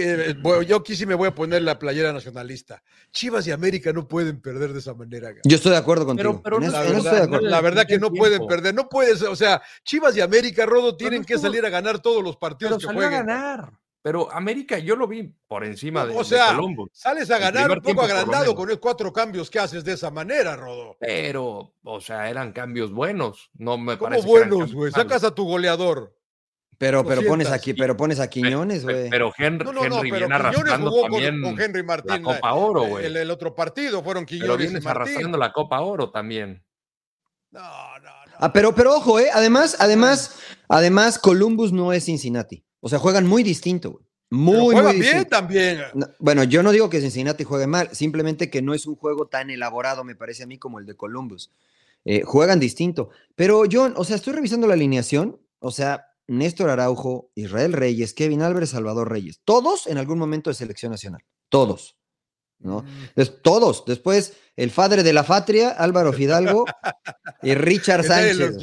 [0.68, 2.82] yo aquí sí me voy a poner la playera nacionalista.
[3.12, 5.34] Chivas y América no pueden perder de esa manera.
[5.44, 6.42] Yo estoy de acuerdo contigo.
[6.44, 10.96] Pero, la, verdad, que no pueden perder, no puedes, o sea, Chivas y América, Rodo,
[10.96, 13.14] tienen que salir a ganar todos los partidos que jueguen.
[13.14, 13.81] A ganar.
[14.04, 16.58] Pero América, yo lo vi por encima de, o sea,
[16.92, 20.56] Sales a ganar un poco agrandado con los cuatro cambios que haces de esa manera,
[20.56, 20.98] Rodo.
[21.00, 23.52] Pero, o sea, eran cambios buenos.
[23.54, 24.92] No me ¿Cómo parece buenos, güey?
[24.92, 26.16] Sacas a tu goleador.
[26.80, 29.08] Pero, pero pones aquí, pero pones a Quiñones, güey.
[29.12, 32.24] Pero, Henry, no, no, no, Henry viene arrastrando jugó también con, Henry Martín.
[32.24, 33.06] La Copa Oro, güey.
[33.06, 36.66] El, otro partido fueron Quiñones pero vienes arrastrando la Copa Oro también.
[37.52, 37.62] No,
[38.00, 38.34] no, no.
[38.40, 39.30] Ah, pero, pero ojo, eh.
[39.32, 42.66] Además, además, además, Columbus no es Cincinnati.
[42.82, 44.06] O sea, juegan muy distinto, güey.
[44.32, 45.82] Muy, muy bien también.
[46.18, 49.50] bueno, yo no digo que Cincinnati juegue mal, simplemente que no es un juego tan
[49.50, 51.52] elaborado, me parece a mí, como el de Columbus.
[52.06, 53.10] Eh, juegan distinto.
[53.36, 58.42] Pero yo, o sea, estoy revisando la alineación, o sea, Néstor Araujo, Israel Reyes, Kevin
[58.42, 61.98] Álvarez, Salvador Reyes, todos en algún momento de selección nacional, todos.
[62.60, 62.84] ¿no?
[63.16, 63.24] Mm.
[63.42, 63.84] todos.
[63.86, 66.66] Después, el padre de la patria, Álvaro Fidalgo
[67.44, 68.58] y Richard Sánchez.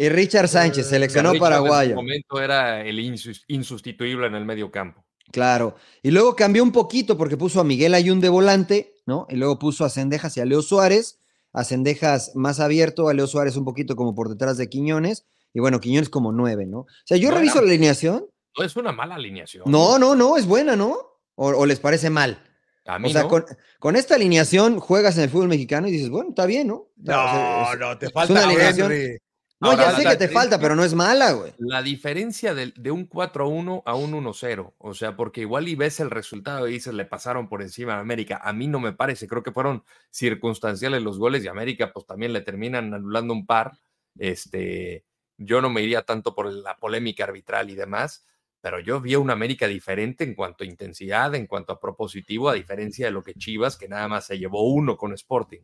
[0.00, 1.90] Y Richard Sánchez, eh, seleccionó paraguayo.
[1.90, 5.04] En momento era el insustituible en el medio campo.
[5.32, 5.74] Claro.
[6.04, 9.26] Y luego cambió un poquito porque puso a Miguel Ayun de volante, ¿no?
[9.28, 11.18] Y luego puso a Cendejas y a Leo Suárez.
[11.52, 15.26] A Cendejas más abierto, a Leo Suárez un poquito como por detrás de Quiñones.
[15.52, 16.80] Y bueno, Quiñones como nueve, ¿no?
[16.82, 18.24] O sea, yo reviso la alineación.
[18.56, 19.64] No es una mala alineación.
[19.66, 20.96] No, no, no, es buena, ¿no?
[21.34, 22.44] ¿O, les parece mal?
[22.86, 23.28] A mí o sea, no.
[23.28, 23.44] con,
[23.80, 26.86] con, esta alineación juegas en el fútbol mexicano y dices, bueno, está bien, ¿no?
[26.96, 29.18] No, no, te falta una alineación.
[29.60, 31.52] No, ya sé que te falta, pero no es mala, güey.
[31.58, 35.98] La diferencia de, de un 4-1 a un 1-0, o sea, porque igual y ves
[35.98, 38.40] el resultado y dices, le pasaron por encima a América.
[38.42, 42.32] A mí no me parece, creo que fueron circunstanciales los goles y América pues también
[42.32, 43.72] le terminan anulando un par.
[44.16, 45.04] Este,
[45.36, 48.24] yo no me iría tanto por la polémica arbitral y demás,
[48.60, 52.48] pero yo vi a una América diferente en cuanto a intensidad, en cuanto a propositivo,
[52.48, 55.62] a diferencia de lo que Chivas, que nada más se llevó uno con Sporting.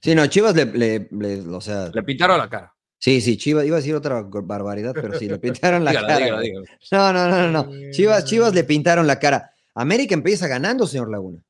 [0.00, 1.90] Sí, no, Chivas le, le, le o sea...
[1.92, 2.74] Le pintaron la cara.
[3.02, 6.40] Sí, sí, Chivas, iba a decir otra barbaridad, pero sí, le pintaron la cara.
[6.92, 7.90] No, no, no, no.
[7.90, 9.52] Chivas, Chivas le pintaron la cara.
[9.74, 11.42] América empieza ganando, señor Laguna.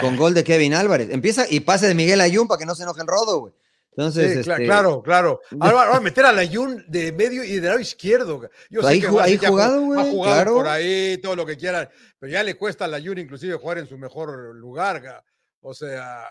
[0.00, 1.10] Con, gol de Kevin Álvarez.
[1.10, 3.54] Empieza y pase de Miguel Ayun para que no se enoje el rodo, güey.
[3.92, 4.64] Entonces, este...
[4.64, 5.42] claro, claro.
[5.60, 8.50] Ahora, meter al Ayun de medio y de lado izquierdo.
[8.68, 10.00] Yo ahí, sé que ahí jugado, güey.
[10.00, 11.88] Ha jugado por ahí, todo lo que quieran.
[12.18, 15.22] Pero ya le cuesta al Ayun inclusive jugar en su mejor lugar.
[15.60, 16.24] O sea,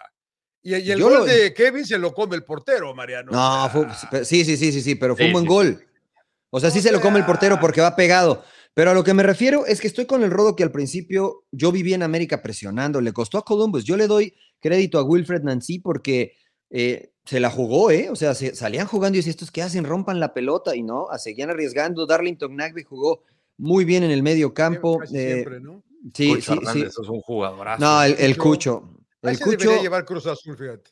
[0.63, 3.31] y, el gol de Kevin se lo come el portero, Mariano.
[3.31, 5.83] No, sí, sí, sí, sí, sí, pero fue un buen gol.
[6.51, 8.43] O sea, sí se lo come el portero porque va pegado.
[8.73, 11.45] Pero a lo que me refiero es que estoy con el rodo que al principio
[11.51, 13.01] yo viví en América presionando.
[13.01, 13.83] Le costó a Columbus.
[13.83, 16.33] Yo le doy crédito a Wilfred Nancy porque
[16.69, 18.09] eh, se la jugó, ¿eh?
[18.09, 19.83] O sea, salían jugando y decían, ¿estos qué hacen?
[19.83, 22.05] Rompan la pelota y no, seguían arriesgando.
[22.05, 23.23] Darlington Nagby jugó
[23.57, 25.01] muy bien en el medio campo.
[25.03, 25.83] Eh, siempre, ¿no?
[26.13, 26.81] Sí, sí, sí.
[26.81, 27.83] es un jugadorazo.
[27.83, 29.00] No, el, el Cucho.
[29.21, 29.57] El Cucho...
[29.57, 30.89] debería llevar Cruz Azul, fíjate.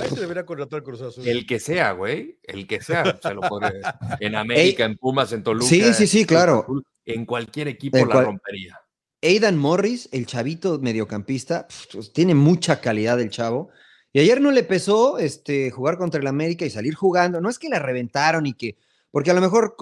[0.00, 1.26] Ahí se debería contratar Cruz Azul.
[1.26, 2.38] El que sea, güey.
[2.42, 3.18] El que sea.
[3.20, 3.72] Se lo pone
[4.20, 5.66] en América, en Pumas, en Toluca.
[5.66, 6.66] Sí, sí, sí, claro.
[7.04, 8.80] En cualquier equipo la rompería.
[9.20, 13.70] Aidan Morris, el chavito mediocampista, pues, tiene mucha calidad el chavo.
[14.12, 17.40] Y ayer no le pesó este, jugar contra el América y salir jugando.
[17.40, 18.76] No es que la reventaron y que.
[19.10, 19.76] Porque a lo mejor.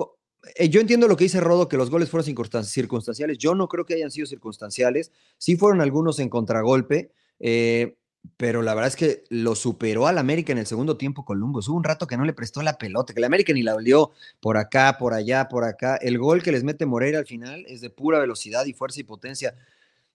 [0.56, 2.24] Eh, yo entiendo lo que dice Rodo, que los goles fueron
[2.64, 3.38] circunstanciales.
[3.38, 5.12] Yo no creo que hayan sido circunstanciales.
[5.38, 7.12] Sí fueron algunos en contragolpe.
[7.42, 7.96] Eh,
[8.36, 11.68] pero la verdad es que lo superó al América en el segundo tiempo Columbus.
[11.68, 14.12] Hubo un rato que no le prestó la pelota, que el América ni la olió
[14.40, 15.96] por acá, por allá, por acá.
[15.96, 19.04] El gol que les mete Moreira al final es de pura velocidad y fuerza y
[19.04, 19.54] potencia.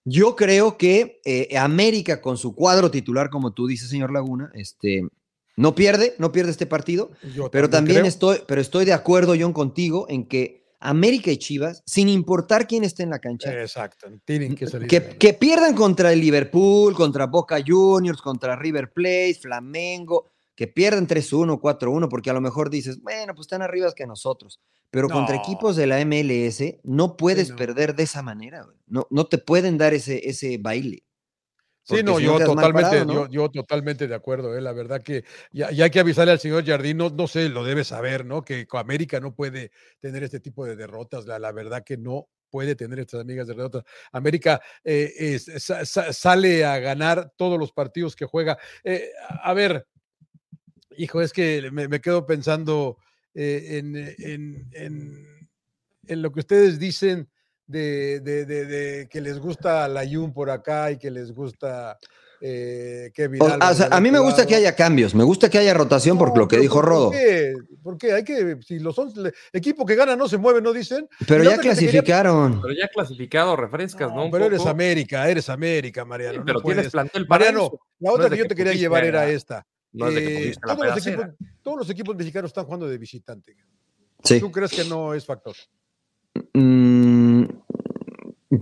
[0.04, 5.06] Yo creo que eh, América con su cuadro titular, como tú dices, señor Laguna, este,
[5.56, 7.10] no pierde, no pierde este partido,
[7.52, 12.08] pero también estoy, pero estoy de acuerdo, John, contigo en que América y Chivas, sin
[12.08, 14.88] importar quién esté en la cancha, Exacto, tienen que salir.
[14.88, 21.60] Que, pierdan contra el Liverpool, contra Boca Juniors, contra River Plate, Flamengo, que pierdan 3-1,
[21.60, 24.60] 4-1, porque a lo mejor dices, bueno, pues están arriba que nosotros.
[24.90, 28.66] Pero contra equipos de la MLS no puedes perder de esa manera.
[28.86, 31.04] No, no te pueden dar ese, ese baile.
[31.88, 36.00] Sí, no, yo totalmente, Yo, totalmente de acuerdo, eh, la verdad que ya, hay que
[36.00, 38.44] avisarle al señor Jardín, no, no sé, lo debe saber, ¿no?
[38.44, 42.74] Que América no puede tener este tipo de derrotas, la, la verdad que no puede
[42.74, 43.84] tener estas amigas de derrotas.
[44.12, 48.58] América eh, sale a ganar todos los partidos que juega.
[48.84, 49.10] Eh,
[49.42, 49.86] a ver,
[50.96, 52.98] hijo, es que me, me quedo pensando
[53.34, 55.48] en, en, en,
[56.06, 57.30] en, lo que ustedes dicen
[57.68, 61.98] de, de, de, que les gusta la Jun por acá y que les gusta
[62.40, 63.40] eh, Kevin.
[63.42, 66.58] a mí me gusta que haya cambios, me gusta que haya rotación por lo que
[66.58, 67.12] dijo Rodo.
[67.82, 68.12] ¿por qué?
[68.12, 68.96] Hay que, si los
[69.52, 71.08] equipo que gana no se mueve, ¿no dicen?
[71.26, 72.60] Pero ya clasificaron.
[72.60, 74.30] Pero ya clasificado, refrescas, ¿no?
[74.30, 76.42] pero eres América, eres América, Mariano.
[76.44, 79.66] pero tienes plantel para Mariano, la otra que yo te quería llevar era esta.
[79.94, 81.26] Eh, todos, los equipos,
[81.62, 83.56] todos, los equipos, mexicanos están jugando de visitante.
[84.38, 85.54] ¿Tú crees que no es factor?
[86.52, 87.17] Mm,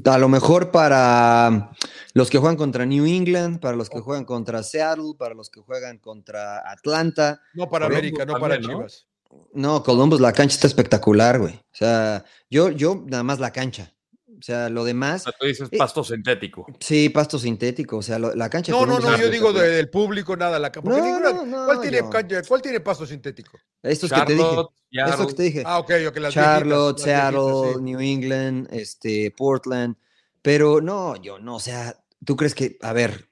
[0.05, 1.73] a lo mejor para
[2.15, 5.61] los que juegan contra New England, para los que juegan contra Seattle, para los que
[5.61, 7.41] juegan contra Atlanta.
[7.55, 9.07] No para América, no para Chivas.
[9.53, 11.55] No, Columbus, la cancha está espectacular, güey.
[11.55, 13.93] O sea, yo, yo nada más la cancha.
[14.39, 15.23] O sea, lo demás.
[15.23, 16.67] O sea, tú dices eh, pasto sintético.
[16.81, 17.99] Sí, pasto sintético.
[17.99, 18.73] O sea, la cancha.
[18.73, 20.59] No, no, no, yo digo del público, nada.
[20.59, 21.01] La, porque
[21.67, 22.03] ¿cuál, tiene,
[22.47, 23.59] ¿Cuál tiene pasto sintético?
[23.83, 24.67] Estos que te dije.
[24.91, 25.63] Estos que te dije.
[25.65, 26.17] Ah, ok, ok.
[26.19, 29.97] Las Charlotte, Seattle, New England, este, Portland.
[30.43, 33.29] Pero no, yo no, o sea, ¿tú crees que, a ver,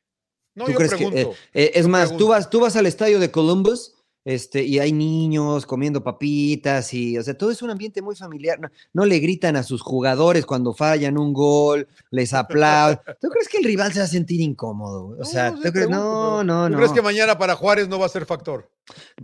[0.55, 1.17] no, ¿tú yo crees pregunto,
[1.53, 3.94] que, eh, eh, es más, tú vas, tú vas al estadio de Columbus
[4.25, 8.59] este, y hay niños comiendo papitas y, o sea, todo es un ambiente muy familiar.
[8.93, 12.99] No, le gritan a sus jugadores cuando fallan un gol, les aplauden.
[13.21, 15.17] ¿Tú crees que el rival se va a sentir incómodo?
[15.21, 15.91] O sea, no, ¿tú crees?
[15.91, 18.71] no, no, ¿tú crees que mañana para Juárez no va a ser factor?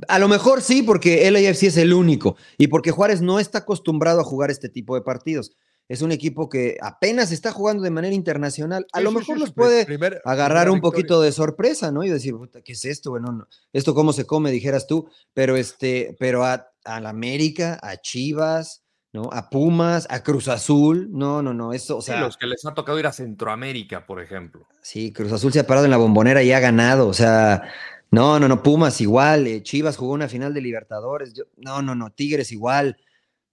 [0.09, 3.59] A lo mejor sí, porque el AFC es el único y porque Juárez no está
[3.59, 5.53] acostumbrado a jugar este tipo de partidos
[5.91, 8.87] es un equipo que apenas está jugando de manera internacional.
[8.93, 9.89] A lo mejor los puede
[10.25, 12.05] agarrar un poquito de sorpresa, ¿no?
[12.05, 12.33] Y decir,
[12.65, 13.11] ¿qué es esto?
[13.11, 17.97] Bueno, esto cómo se come, dijeras tú, pero este, pero a, a la América, a
[17.97, 19.31] Chivas, ¿no?
[19.33, 22.21] A Pumas, a Cruz Azul, no, no, no, eso, o sea.
[22.21, 24.69] los que les ha tocado ir a Centroamérica, por ejemplo.
[24.83, 27.65] Sí, Cruz Azul se ha parado en la bombonera y ha ganado, o sea,
[28.13, 32.11] no, no, no, Pumas igual, eh, Chivas jugó una final de Libertadores, no, no, no,
[32.11, 32.97] Tigres igual.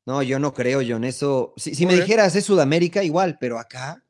[0.08, 1.04] No, yo no creo, John.
[1.04, 4.02] Eso, si, me dijeras es Sudamérica, igual, pero acá,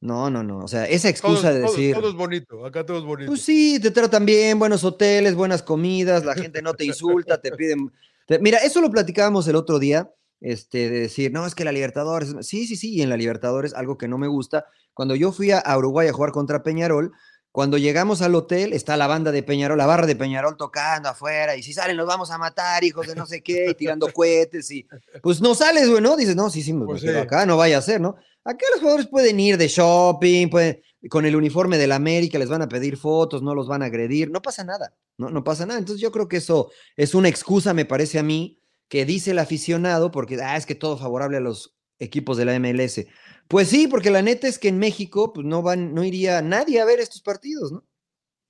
[0.00, 0.58] no, no, no.
[0.58, 1.96] O sea, esa excusa de decir.
[1.96, 3.32] Todo, es bonito, acá todo es bonito.
[3.32, 7.50] Pues sí, te tratan bien, buenos hoteles, buenas comidas, la gente no te insulta, te
[7.50, 7.90] piden.
[8.40, 10.08] mira, eso lo platicábamos el otro día,
[10.40, 12.32] este, de decir, no, es que la Libertadores.
[12.42, 14.66] Sí, sí, sí, y en la Libertadores, algo que no me gusta.
[14.94, 17.10] Cuando yo fui a Uruguay a jugar contra Peñarol,
[17.56, 21.56] cuando llegamos al hotel, está la banda de Peñarol, la barra de Peñarol tocando afuera,
[21.56, 24.70] y si salen los vamos a matar, hijos de no sé qué, y tirando cohetes,
[24.70, 24.86] y
[25.22, 26.18] pues no sales, güey, ¿no?
[26.18, 28.16] Dices, no, sí, sí, pues acá no vaya a ser, ¿no?
[28.44, 32.50] Acá los jugadores pueden ir de shopping, pueden, con el uniforme de la América, les
[32.50, 35.64] van a pedir fotos, no los van a agredir, no pasa nada, no, no pasa
[35.64, 35.78] nada.
[35.78, 39.38] Entonces yo creo que eso es una excusa, me parece a mí, que dice el
[39.38, 43.06] aficionado, porque ah, es que todo favorable a los equipos de la MLS.
[43.48, 46.80] Pues sí, porque la neta es que en México pues no van, no iría nadie
[46.80, 47.84] a ver estos partidos, ¿no?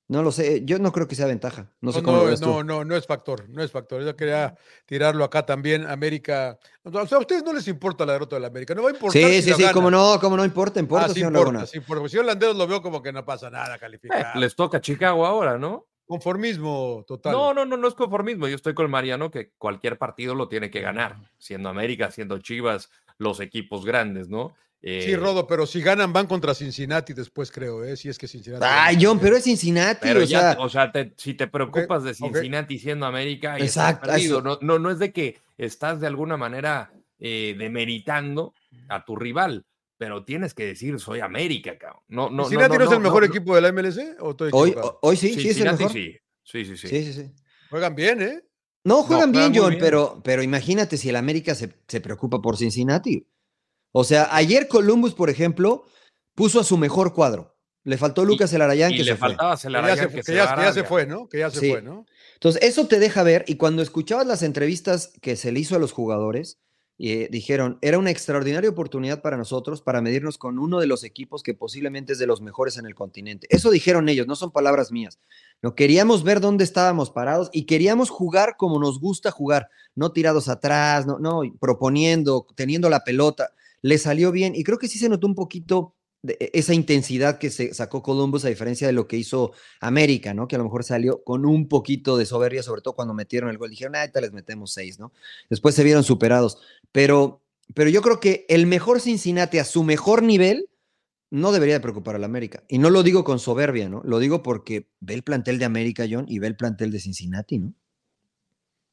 [0.08, 1.72] No lo sé, yo no creo que sea ventaja.
[1.80, 4.04] No, sé cómo no, no, no, es factor, no es factor.
[4.04, 5.84] Yo quería tirarlo acá también.
[5.84, 6.60] América.
[6.84, 8.92] O sea, a ustedes no les importa la derrota de la América, no va a
[8.92, 9.20] importar.
[9.20, 12.08] Sí, sí, sí, como no, como no importa, importa, ah, sí importa, sí importa.
[12.08, 14.36] Si holanderos lo veo como que no pasa nada calificar.
[14.36, 15.88] les toca Chicago ahora, ¿no?
[16.06, 17.32] Conformismo total.
[17.32, 18.46] No, no, no, no es conformismo.
[18.46, 22.90] Yo estoy con Mariano que cualquier partido lo tiene que ganar, siendo América, siendo Chivas,
[23.18, 24.54] los equipos grandes, ¿no?
[24.86, 27.96] Sí, eh, Rodo, pero si ganan van contra Cincinnati después, creo, ¿eh?
[27.96, 28.64] Si es que Cincinnati.
[28.68, 30.08] Ay, John, pero es Cincinnati.
[30.08, 30.56] o, sea...
[30.58, 35.12] o sea, si te preocupas de Cincinnati siendo América, Exacto, no, no, no es de
[35.12, 38.54] que estás de alguna manera eh, demeritando
[38.88, 39.66] a tu rival,
[39.98, 42.02] pero tienes que decir soy América, cabrón.
[42.08, 44.16] No, no, ¿Cincinnati no, es el mejor equipo de la MLC?
[44.20, 45.92] hoy, hoy sí, sí es el mejor.
[45.92, 46.16] Sí.
[46.44, 46.88] Sí, sí, sí.
[46.88, 47.32] sí, sí,
[47.70, 48.42] Juegan bien, ¿eh?
[48.84, 53.26] No, juegan bien, John, Pero, pero imagínate si el América se, se preocupa por Cincinnati.
[53.92, 55.84] O sea, ayer Columbus, por ejemplo,
[56.34, 57.56] puso a su mejor cuadro.
[57.84, 59.62] Le faltó Lucas Elarayán que le se faltaba fue.
[59.62, 61.28] Celarayán que, ya, se fue, ¿no?
[61.28, 62.04] Que ya se fue, ¿no?
[62.34, 65.78] Entonces, eso te deja ver, y cuando escuchabas las entrevistas que se le hizo a
[65.78, 66.58] los jugadores,
[66.98, 71.42] eh, dijeron, era una extraordinaria oportunidad para nosotros para medirnos con uno de los equipos
[71.42, 73.46] que posiblemente es de los mejores en el continente.
[73.50, 75.18] Eso dijeron ellos, no son palabras mías.
[75.62, 80.48] No queríamos ver dónde estábamos parados y queríamos jugar como nos gusta jugar, no tirados
[80.48, 83.52] atrás, no, no proponiendo, teniendo la pelota.
[83.86, 85.94] Le salió bien y creo que sí se notó un poquito
[86.26, 90.48] e, esa intensidad que se sacó Columbus a diferencia de lo que hizo América, ¿no?
[90.48, 93.58] Que a lo mejor salió con un poquito de soberbia, sobre todo cuando metieron el
[93.58, 93.70] gol.
[93.70, 95.12] Dijeron, ah, les metemos seis, ¿no?
[95.48, 96.58] Después se vieron superados.
[96.90, 97.42] Pero,
[97.74, 100.68] pero yo creo que el mejor Cincinnati a su mejor nivel
[101.30, 102.64] no debería de preocupar al América.
[102.68, 104.02] Y no lo digo con soberbia, ¿no?
[104.04, 107.58] Lo digo porque ve el plantel de América, John, y ve el plantel de Cincinnati,
[107.58, 107.74] ¿no?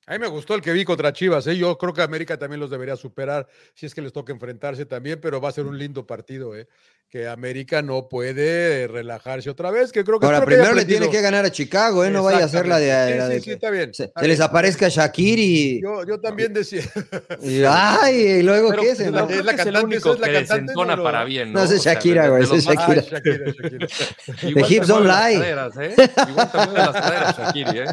[0.05, 1.57] A mí me gustó el que vi contra Chivas, ¿eh?
[1.57, 5.21] yo creo que América también los debería superar si es que les toca enfrentarse también,
[5.21, 6.67] pero va a ser un lindo partido, ¿eh?
[7.13, 10.25] Que América no puede relajarse otra vez, que creo que...
[10.25, 12.09] Ahora, primero le tiene que ganar a Chicago, ¿eh?
[12.09, 13.35] no vaya a ser la de...
[13.35, 13.93] sí, sí, está bien.
[13.93, 15.79] Se, les aparezca Shakir y...
[15.79, 16.81] Yo, yo también decía...
[17.39, 20.39] Y, ay, y luego pero, qué es, es, la, es la cantante, es la que
[20.39, 21.63] desentona no, para bien, ¿no?
[21.63, 23.03] No, es Shakira, güey, es Shakira.
[23.05, 23.87] Ah, Shakira, Shakira.
[24.55, 25.37] The hips don't lie.
[25.37, 25.95] Caderas, ¿eh?
[26.29, 27.85] Igual también de las caderas, Shakiri, ¿eh?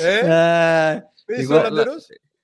[0.00, 0.20] ¿Eh?
[0.26, 1.86] Ah, Igual, la,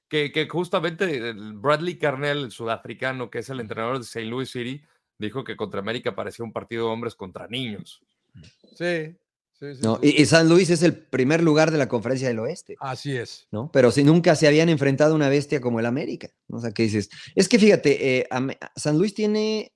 [0.08, 4.24] que, que, justamente Bradley Carnell, el sudafricano, que es el entrenador de St.
[4.24, 4.82] Louis City,
[5.18, 8.00] dijo que contra América parecía un partido de hombres contra niños.
[8.76, 9.16] Sí.
[9.56, 10.00] Sí, sí, ¿no?
[10.02, 10.14] sí.
[10.18, 12.74] Y, San Luis es el primer lugar de la conferencia del oeste.
[12.80, 13.46] Así es.
[13.52, 13.70] ¿no?
[13.72, 16.28] Pero si nunca se habían enfrentado a una bestia como el América.
[16.48, 16.58] ¿no?
[16.58, 17.08] O sea, ¿qué dices?
[17.36, 18.26] Es que fíjate, eh,
[18.74, 19.72] San Luis tiene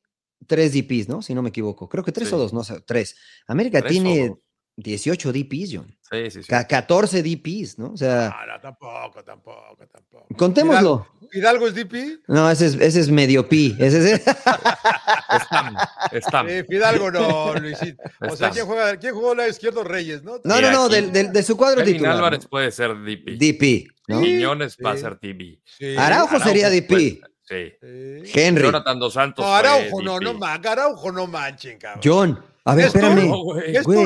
[0.49, 1.23] tres DPs, ¿no?
[1.23, 1.89] Si no me equivoco.
[1.89, 3.17] Creo que tres o dos, no sé, tres.
[3.47, 4.39] América Tres tiene o dos.
[4.81, 5.97] 18 DPs, John.
[6.11, 6.49] Sí, sí, sí.
[6.49, 7.93] Ca- 14 DPs, ¿no?
[7.93, 10.27] O sea, Ah, no, tampoco, tampoco, tampoco.
[10.37, 11.07] contémoslo.
[11.21, 12.21] Hidalgo, ¿Hidalgo es DP?
[12.29, 13.77] No, ese es, ese es medio pi.
[13.81, 14.23] Ese es,
[15.31, 15.77] Están,
[16.13, 16.49] están.
[16.49, 18.03] Sí, Fidalgo no, Luisito.
[18.29, 18.51] O sea.
[18.51, 20.41] ¿quién, juega, ¿quién jugó la izquierdo Reyes, no?
[20.45, 22.17] No, no, no, del- de, su cuadro Kevin titular.
[22.17, 22.49] Álvarez ¿no?
[22.49, 23.37] puede ser DP.
[23.39, 24.21] DP, ¿no?
[24.21, 25.03] Quiñones va a Sí.
[25.03, 25.61] ser DP.
[25.65, 25.97] Sí.
[25.97, 26.89] Araujo sería DP.
[26.89, 27.73] puede- Sí.
[27.81, 28.33] Sí.
[28.41, 28.65] Henry.
[28.65, 29.45] Jonathan Dos Santos.
[29.45, 30.25] No, Araujo no, DP.
[30.25, 32.01] no, man, Araujo no manchen, cabrón.
[32.05, 33.33] John, a ver, espérame.
[33.67, 34.05] ¿Es güey.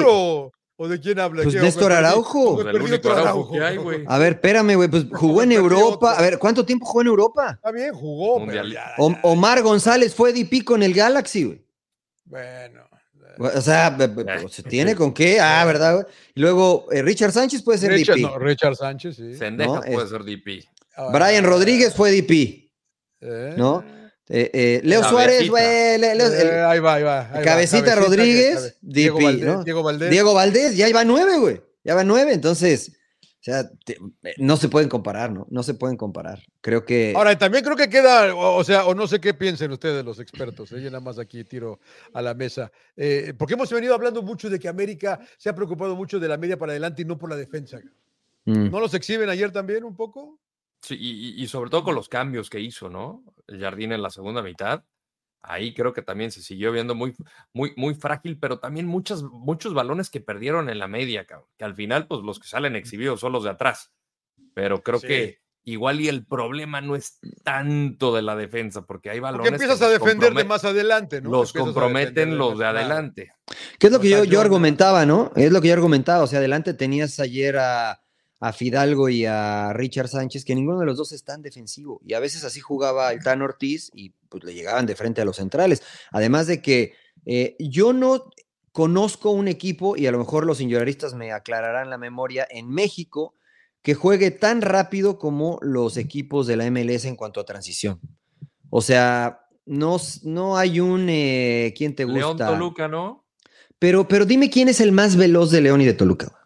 [0.76, 1.42] ¿O de quién habla?
[1.42, 1.61] Pues ¿Qué?
[1.61, 1.92] Néstor.
[1.92, 2.50] Araujo.
[2.50, 4.04] ¿O me El perdí único otro Araujo que hay, güey.
[4.06, 4.88] A ver, espérame, güey.
[4.88, 6.14] Pues jugó en Europa.
[6.18, 7.50] A ver, ¿cuánto tiempo jugó en Europa?
[7.54, 8.76] Está bien, jugó, Mundial.
[8.96, 11.64] pero Omar González fue DP con el Galaxy, güey.
[12.24, 12.80] Bueno.
[13.38, 15.40] O sea, be- ¿se tiene con qué?
[15.40, 15.94] Ah, ¿verdad?
[15.94, 16.06] güey?
[16.35, 18.22] Luego, eh, Richard Sánchez puede ser Richard, DP.
[18.26, 19.35] no, Richard Sánchez, sí.
[19.37, 20.64] Sendeja No, puede es- ser DP.
[20.96, 22.70] Ah, Brian Rodríguez fue DP,
[23.22, 23.54] eh.
[23.56, 23.82] ¿no?
[24.35, 25.11] Eh, eh, Leo Cabecita.
[25.11, 25.99] Suárez, güey.
[25.99, 27.31] Le- Leo- el- Eh, ahí va, ahí va.
[27.35, 27.45] ahí.
[27.45, 29.64] Cabecita Rodríguez, Cabe- Diego DP, Valdés, ¿no?
[29.64, 30.11] Diego Valdés.
[30.11, 31.61] Diego Valdés, ya va nueve, güey.
[31.85, 32.92] Ya va nueve, entonces,
[33.23, 33.99] o sea, te-
[34.38, 35.47] no se pueden comparar, ¿no?
[35.51, 36.40] No se pueden comparar.
[36.62, 37.12] Creo que.
[37.14, 40.18] Ahora, también creo que queda, o, o sea, o no sé qué piensen ustedes los
[40.18, 40.81] expertos, ¿eh?
[40.81, 41.79] yo nada más aquí tiro
[42.14, 45.95] a la mesa, Eh, porque hemos venido hablando mucho de que América se ha preocupado
[45.95, 47.81] mucho de la media para adelante y no por la defensa.
[48.47, 48.71] Mm.
[48.71, 50.38] ¿No los exhiben ayer también un poco?
[50.81, 53.23] Sí, y, y- y sobre todo con los cambios que hizo, ¿no?
[53.46, 54.85] El Jardín en la segunda mitad.
[55.44, 57.14] Ahí creo que también se siguió viendo muy,
[57.52, 61.64] muy, muy frágil, pero también muchas, muchos balones que perdieron en la media, cabrón, que
[61.64, 63.92] al final, pues los que salen exhibidos son los de atrás.
[64.55, 65.07] Pero creo Sí.
[65.09, 69.50] que igual y el problema no es tanto de la defensa, porque hay balones.
[69.50, 71.31] Porque empiezas que a los defender de compromet- más adelante, ¿no?
[71.31, 73.33] Los Empiezas comprometen los de adelante.
[73.81, 75.33] ¿Qué es lo que O sea, yo, yo argumentaba, no?
[75.35, 76.22] Es lo que yo argumentaba.
[76.22, 78.00] O sea, adelante tenías ayer a,
[78.42, 82.00] a Fidalgo y a Richard Sánchez, que ninguno de los dos es tan defensivo.
[82.05, 85.24] Y a veces así jugaba el Tan Ortiz y pues le llegaban de frente a
[85.24, 85.81] los centrales.
[86.11, 86.92] Además de que
[87.24, 88.31] eh, yo no
[88.72, 93.37] conozco un equipo, y a lo mejor los señoristas me aclararán la memoria, en México
[93.81, 98.00] que juegue tan rápido como los equipos de la MLS en cuanto a transición.
[98.70, 101.07] O sea, no, no hay un...
[101.09, 102.18] eh, ¿Quién te gusta?
[102.18, 103.24] León Toluca, ¿no?
[103.78, 106.41] Pero, pero dime quién es el más veloz de León y de Toluca.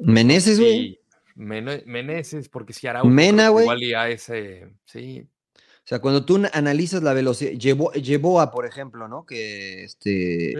[0.00, 0.72] Meneses, güey.
[0.72, 0.98] Sí,
[1.36, 3.08] Mene- Meneses, porque si Araujo.
[3.08, 3.46] Mena.
[3.48, 4.68] Igual y a ese.
[4.84, 5.26] Sí,
[5.56, 9.26] O sea, cuando tú na- analizas la velocidad, llevó, Yeboa, por ejemplo, ¿no?
[9.26, 10.52] Que este,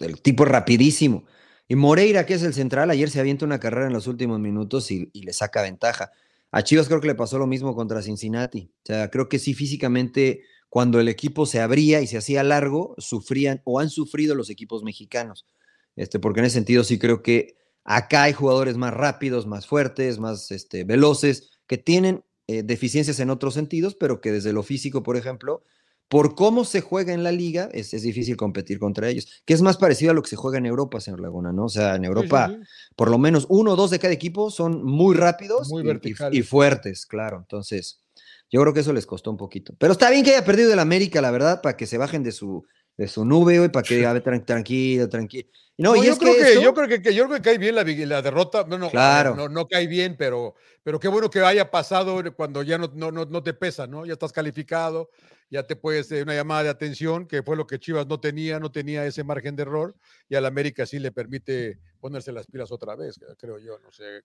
[0.00, 1.24] el tipo es rapidísimo.
[1.68, 4.90] Y Moreira, que es el central, ayer se avienta una carrera en los últimos minutos
[4.92, 6.12] y, y le saca ventaja.
[6.52, 8.70] A Chivas creo que le pasó lo mismo contra Cincinnati.
[8.84, 12.94] O sea, creo que sí físicamente, cuando el equipo se abría y se hacía largo,
[12.98, 15.44] sufrían o han sufrido los equipos mexicanos.
[15.96, 17.56] Este, porque en ese sentido sí creo que
[17.86, 23.30] acá hay jugadores más rápidos, más fuertes, más este, veloces, que tienen eh, deficiencias en
[23.30, 25.62] otros sentidos, pero que desde lo físico, por ejemplo,
[26.08, 29.62] por cómo se juega en la liga, es, es difícil competir contra ellos, que es
[29.62, 31.64] más parecido a lo que se juega en Europa, señor Laguna, ¿no?
[31.64, 32.94] O sea, en Europa, Sí, sí, sí.
[32.94, 36.42] por lo menos uno o dos de cada equipo son muy rápidos Muy y- y,
[36.42, 37.38] fuertes, claro.
[37.38, 38.00] Entonces,
[38.52, 39.74] yo creo que eso les costó un poquito.
[39.78, 42.30] Pero está bien que haya perdido el América, la verdad, para que se bajen de
[42.30, 42.64] su,
[42.96, 45.48] de su nube, hoy, para que diga, "A ver, tran- tranquilo, tranquilo.
[45.78, 48.64] No, yo, creo que, yo, creo que, yo creo que cae bien la, la derrota.
[48.66, 49.34] No, claro.
[49.34, 53.12] no, no, cae bien, pero, pero qué bueno que haya pasado cuando ya no, no,
[53.12, 54.06] no, te pesa, ¿no?
[54.06, 55.10] Ya estás calificado,
[55.50, 58.70] ya te puedes una llamada de atención, que fue lo que Chivas no tenía, no
[58.70, 59.94] tenía ese margen de error,
[60.28, 64.22] y al América sí le permite ponerse las pilas otra vez, creo yo, no sé.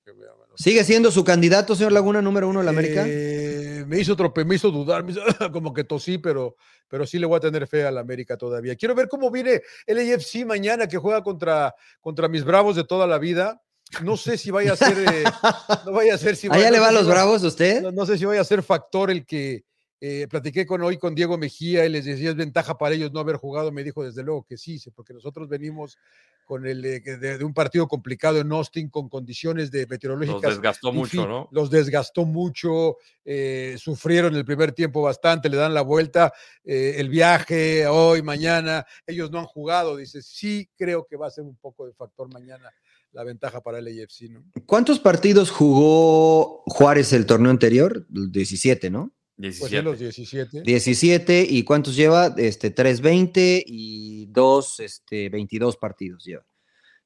[0.55, 3.05] ¿Sigue siendo su candidato, señor Laguna, número uno en la América?
[3.07, 5.05] Eh, me hizo trope, me hizo dudar,
[5.51, 6.55] como que tosí, pero,
[6.87, 8.75] pero sí le voy a tener fe a la América todavía.
[8.75, 13.07] Quiero ver cómo viene el AFC mañana que juega contra, contra mis bravos de toda
[13.07, 13.61] la vida.
[14.03, 14.97] No sé si vaya a ser.
[14.97, 15.23] Eh,
[15.85, 17.81] no vaya a ser si ¿Allá le va a los bravos usted?
[17.81, 19.65] No, no, sé si vaya a ser factor el que.
[20.03, 23.19] Eh, platiqué con hoy con Diego Mejía y les decía es ventaja para ellos no
[23.19, 23.71] haber jugado.
[23.71, 25.99] Me dijo desde luego que sí, porque nosotros venimos
[26.43, 30.41] con el de, un partido complicado en Austin con condiciones de meteorológicas.
[30.41, 31.47] Los desgastó mucho, ¿no?
[31.51, 36.33] Los desgastó mucho, eh, sufrieron el primer tiempo bastante, le dan la vuelta,
[36.63, 41.31] eh, el viaje hoy, mañana, ellos no han jugado, dice, sí creo que va a
[41.31, 42.73] ser un poco de factor mañana
[43.11, 44.43] la ventaja para el AFC, ¿no?
[44.65, 48.05] ¿Cuántos partidos jugó Juárez el torneo anterior?
[48.09, 49.13] 17, ¿no?
[49.41, 49.83] 17.
[49.83, 50.61] Pues 17.
[50.61, 51.47] 17.
[51.49, 52.33] ¿Y cuántos lleva?
[52.37, 56.45] Este, 320 y 2, este, 22 partidos lleva.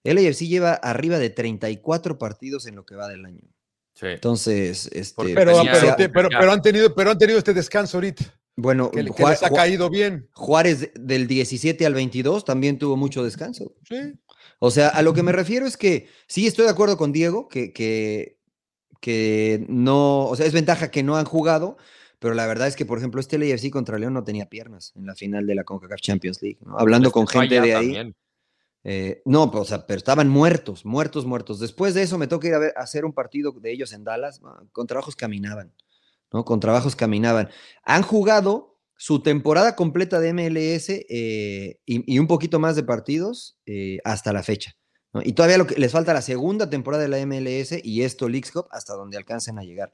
[0.03, 3.41] El AFC lleva arriba de 34 partidos en lo que va del año.
[3.95, 4.07] Sí.
[4.07, 5.53] Entonces, este, pero,
[6.29, 8.25] pero, han tenido, pero han tenido este descanso ahorita.
[8.57, 10.29] Bueno, que, Juárez, les ha caído bien.
[10.33, 13.73] Juárez del 17 al 22 también tuvo mucho descanso.
[13.87, 14.13] Sí.
[14.59, 17.47] O sea, a lo que me refiero es que sí estoy de acuerdo con Diego,
[17.47, 18.37] que, que,
[19.01, 21.77] que no, o sea, es ventaja que no han jugado,
[22.25, 25.05] pero la verdad es que, por ejemplo, este LAFC contra León no tenía piernas en
[25.05, 26.57] la final de la CONCACAF Champions League.
[26.75, 28.15] Hablando con gente de ahí.
[28.83, 31.59] Eh, no, pues, o sea, pero estaban muertos, muertos, muertos.
[31.59, 34.03] Después de eso me toca ir a, ver, a hacer un partido de ellos en
[34.03, 34.41] Dallas.
[34.71, 35.71] Con trabajos caminaban,
[36.33, 36.43] ¿no?
[36.45, 37.51] Con trabajos caminaban.
[37.83, 43.99] Han jugado su temporada completa de MLS eh, y, un poquito más de partidos eh,
[44.03, 44.75] hasta la fecha.
[45.23, 48.49] Y todavía lo que, les falta la segunda temporada de la MLS y esto, League
[48.51, 49.93] Cup, hasta donde alcancen a llegar.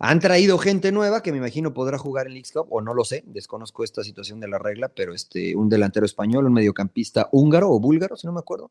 [0.00, 3.04] Han traído gente nueva que me imagino podrá jugar en League Cup, o no lo
[3.04, 7.70] sé, desconozco esta situación de la regla, pero este, un delantero español, un mediocampista húngaro
[7.70, 8.70] o búlgaro, si no me acuerdo,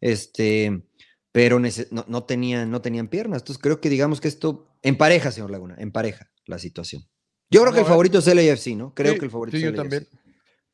[0.00, 0.82] este,
[1.30, 1.68] pero no,
[2.08, 3.42] no, tenían, no tenían piernas.
[3.42, 7.04] Entonces creo que digamos que esto empareja, señor Laguna, empareja la situación.
[7.50, 8.94] Yo creo que el favorito es el AFC, ¿no?
[8.94, 10.08] Creo que el favorito es el yo también.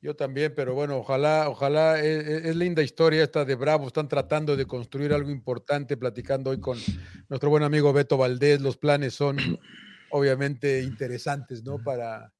[0.02, 4.08] Yo también, pero bueno, ojalá, ojalá, es, e, es, linda historia esta de Bravo, están
[4.08, 6.78] tratando de construir algo importante, platicando hoy con
[7.28, 9.36] nuestro buen amigo Beto Valdés, los planes son
[10.10, 11.78] obviamente interesantes, ¿no?
[11.78, 12.32] Para,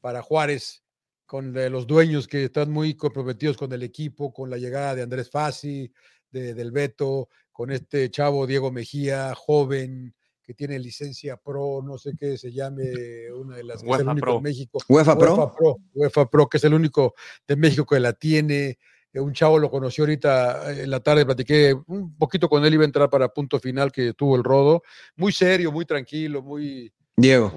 [0.00, 0.82] para Juárez,
[1.26, 5.30] con los dueños que están muy comprometidos con el equipo, con la llegada de Andrés
[5.30, 5.92] Fassi,
[6.30, 10.14] de, del Beto, con este chavo Diego Mejía, joven,
[10.48, 14.08] que tiene licencia pro, no sé qué se llame, una de las que es el
[14.08, 14.40] único pro.
[14.40, 14.78] México.
[14.88, 15.76] UEFA, Pro.
[15.92, 17.14] UEFA Pro, que es el único
[17.46, 18.78] de México que la tiene.
[19.12, 22.72] Eh, un chavo lo conoció ahorita eh, en la tarde, platiqué un poquito con él,
[22.72, 24.82] iba a entrar para punto final que tuvo el rodo.
[25.16, 27.52] Muy serio, muy tranquilo, muy, Diego.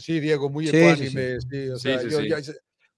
[0.00, 1.38] sí, Diego, muy ecuánime.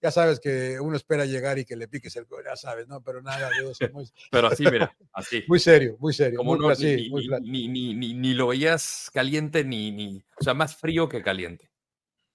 [0.00, 3.02] ya, sabes que uno espera llegar y que le piques el ya sabes, ¿no?
[3.02, 3.84] Pero nada de eso.
[4.30, 5.44] Pero así, mira, así.
[5.46, 6.38] muy serio, muy serio.
[6.38, 11.06] Como no, ni, ni, ni, ni, lo veías caliente, ni, ni, o sea, más frío
[11.06, 11.70] que caliente.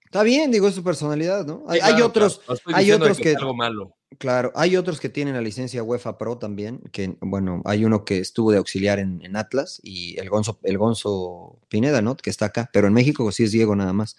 [0.03, 1.65] Está bien, digo, es su personalidad, ¿no?
[1.67, 3.97] Hay, otros, hay otros que, algo malo.
[4.17, 8.19] Claro, hay otros que tienen la licencia UEFA Pro también, que bueno, hay uno que
[8.19, 12.15] estuvo de auxiliar en, Atlas y el Gonzo, el Gonzo Pineda, ¿no?
[12.15, 14.15] Que está acá, pero en México sí es Diego nada más.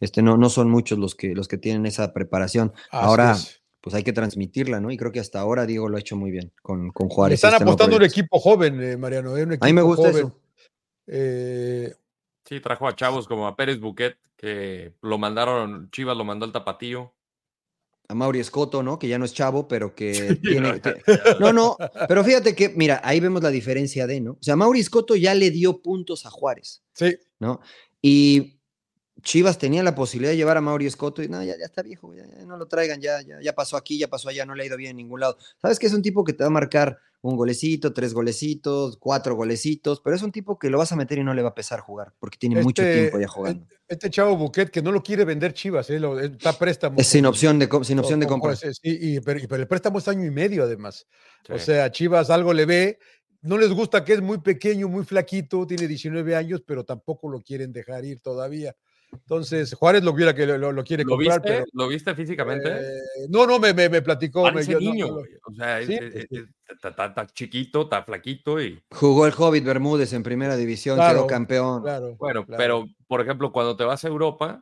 [0.00, 2.72] Este, no, no son muchos los que, los que tienen esa preparación.
[2.90, 3.36] ahora,
[3.80, 4.90] pues hay que transmitirla, ¿no?
[4.90, 7.42] Y creo que hasta ahora Diego lo ha hecho muy bien con, con Juárez.
[7.42, 9.36] Están apostando un equipo joven, eh, Mariano.
[9.36, 9.58] ¿eh?
[9.60, 10.38] a mí me gusta eso.
[11.06, 11.92] Eh,
[12.44, 16.52] sí, trajo a chavos como a Pérez Buquet, que lo mandaron, Chivas lo mandó al
[16.52, 17.12] tapatío
[18.08, 18.98] a Mauri Escoto, ¿no?
[18.98, 20.80] Que ya no es chavo, pero que tiene.
[21.40, 21.76] no, no,
[22.08, 24.32] pero fíjate que, mira, ahí vemos la diferencia de, ¿no?
[24.32, 26.82] O sea, Mauri Escoto ya le dio puntos a Juárez.
[26.92, 27.16] Sí.
[27.38, 27.60] ¿No?
[28.02, 28.60] Y
[29.24, 32.14] Chivas tenía la posibilidad de llevar a Mauri Escoto y no, ya, ya está viejo,
[32.14, 34.66] ya, no lo traigan, ya, ya, ya pasó aquí, ya pasó allá, no le ha
[34.66, 35.38] ido bien en ningún lado.
[35.60, 39.34] Sabes que es un tipo que te va a marcar un golecito, tres golecitos, cuatro
[39.34, 41.54] golecitos, pero es un tipo que lo vas a meter y no le va a
[41.54, 43.66] pesar jugar, porque tiene mucho este, tiempo ya jugando.
[43.88, 45.98] Este chavo Buquet que no lo quiere vender Chivas, ¿eh?
[46.22, 46.98] está préstamo.
[46.98, 48.54] Es sin opción de, sin opción de compra.
[48.82, 51.06] y, pero, el préstamo es año y medio además.
[51.48, 52.98] O sea, Chivas algo le ve,
[53.40, 57.40] no les gusta que es muy pequeño, muy flaquito, tiene 19 años, pero tampoco lo
[57.40, 58.76] quieren dejar ir todavía.
[59.14, 61.40] Entonces, Juárez lo viera que lo, quiere comprar.
[61.42, 62.68] Pero, ¿Lo viste físicamente?
[62.68, 64.50] Eh, no, no, me, me, platicó.
[64.52, 68.82] me, niño, o sea, está chiquito, está flaquito y...
[68.90, 71.84] Jugó el Hobbit Bermúdez en primera división, quedó campeón.
[72.18, 74.60] bueno, pero, por ejemplo, cuando te vas a Europa,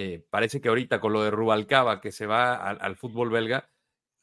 [0.00, 3.68] eh, parece que ahorita con lo de Rubalcaba, que se va al, fútbol belga,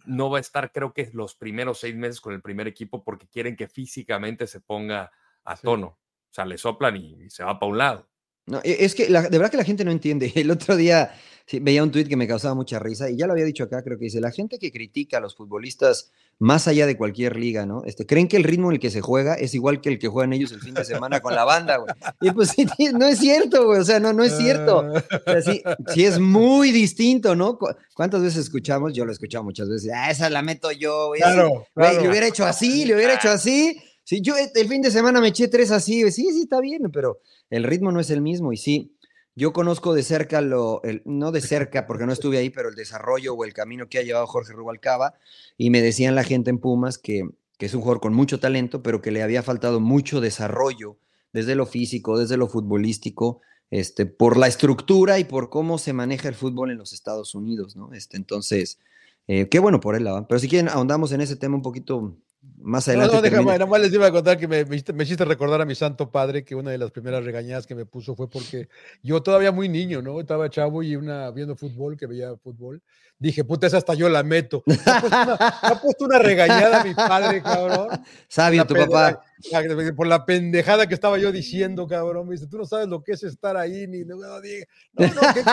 [0.05, 3.27] no va a estar, creo que los primeros seis meses con el primer equipo porque
[3.27, 5.11] quieren que físicamente se ponga
[5.43, 5.87] a tono.
[5.87, 8.09] O sea, le soplan y, se va para un lado.
[8.47, 10.31] No, e, es que de verdad que la gente no entiende.
[10.35, 11.11] El otro día
[11.61, 13.99] veía un tuit que me causaba mucha risa y ya lo había dicho acá, creo
[13.99, 17.83] que dice, la gente que critica a los futbolistas más allá de cualquier liga, ¿no?
[17.85, 20.07] Este, creen que el ritmo en el que se juega es igual que el que
[20.07, 21.93] juegan ellos el fin de semana con la banda, güey.
[22.19, 24.79] Y pues sí, no es cierto, güey, o sea, no, no es cierto.
[24.79, 27.59] O sea, sí, es muy distinto, ¿no?
[27.93, 28.93] ¿Cuántas veces escuchamos?
[28.93, 31.21] Yo lo he escuchado muchas veces, ah, esa la meto yo, güey.
[31.21, 33.79] Claro, Le hubiera hecho así, le hubiera hecho así.
[34.05, 37.19] Sí, yo el fin de semana me eché tres así, sí, sí, está bien, pero
[37.49, 38.95] el ritmo no es el mismo y sí,
[39.35, 43.33] yo conozco de cerca, lo, no de cerca porque no estuve ahí, pero el desarrollo
[43.33, 45.15] o el camino que ha llevado Jorge Rubalcaba
[45.57, 47.27] y me decían la gente en Pumas que,
[47.57, 50.97] que es un jugador con mucho talento, pero que le había faltado mucho desarrollo
[51.33, 53.41] desde lo físico, desde lo futbolístico,
[53.71, 57.75] este, por la estructura y por cómo se maneja el fútbol en los Estados Unidos,
[57.75, 57.91] ¿no?
[57.91, 58.77] Este, entonces,
[59.27, 62.15] eh, qué bueno por él, pero si quieren ahondamos en ese tema un poquito
[62.57, 63.15] más adelante.
[63.15, 65.75] No, no, déjame, nomás les iba a contar que me, me, hiciste recordar a mi
[65.75, 68.69] santo padre que una de las primeras regañadas que me puso fue porque
[69.03, 70.19] yo todavía muy niño, ¿no?
[70.19, 72.81] Estaba chavo y una viendo fútbol, que veía fútbol,
[73.19, 74.63] dije, puta, esa hasta yo la meto.
[74.65, 77.89] Me ha puesto una, regañada mi padre, cabrón.
[78.27, 79.21] Sabio tu papá.
[79.95, 82.27] Por la pendejada que estaba yo diciendo, cabrón.
[82.27, 85.43] Me dice, tú no sabes lo que es estar ahí, ni no, no, no, que,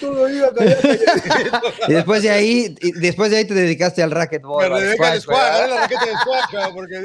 [0.00, 0.48] todo iba
[1.88, 4.70] Y después de ahí, después de ahí te dedicaste al racquetball.
[4.70, 4.96] Me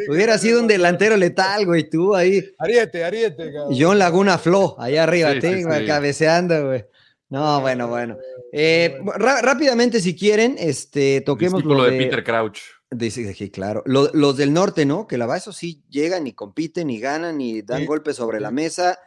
[0.10, 2.44] Hubiera sido un delantero letal, güey, tú ahí.
[2.58, 3.76] Ariete, Ariete, cabrón.
[3.78, 6.86] John Laguna Flo, allá arriba, tengo, cabeceando, güey.
[7.30, 8.18] No, bueno, bueno.
[8.52, 12.60] Eh, rápidamente, si quieren, este, toquemos lo de, Peter Crouch.
[12.92, 13.84] Dice claro.
[13.86, 15.06] los del norte, ¿no?
[15.06, 18.98] Que la eso sí, llegan y compiten y ganan y dan golpes sobre la mesa.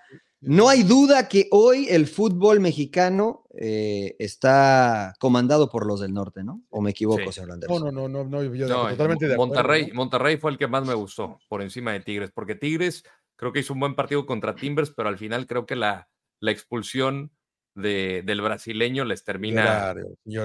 [0.41, 6.43] No hay duda que hoy el fútbol mexicano eh, está comandado por los del norte,
[6.43, 6.63] ¿no?
[6.69, 7.71] ¿O me equivoco, señor Andrés?
[7.71, 9.55] No, no, no, no, yo totalmente de acuerdo.
[9.55, 13.05] Monterrey, Monterrey fue el que más me gustó por encima de Tigres, porque Tigres
[13.37, 16.09] creo que hizo un buen partido contra Timbers, pero al final creo que la,
[16.41, 17.31] la expulsión
[17.75, 19.95] del brasileño les termina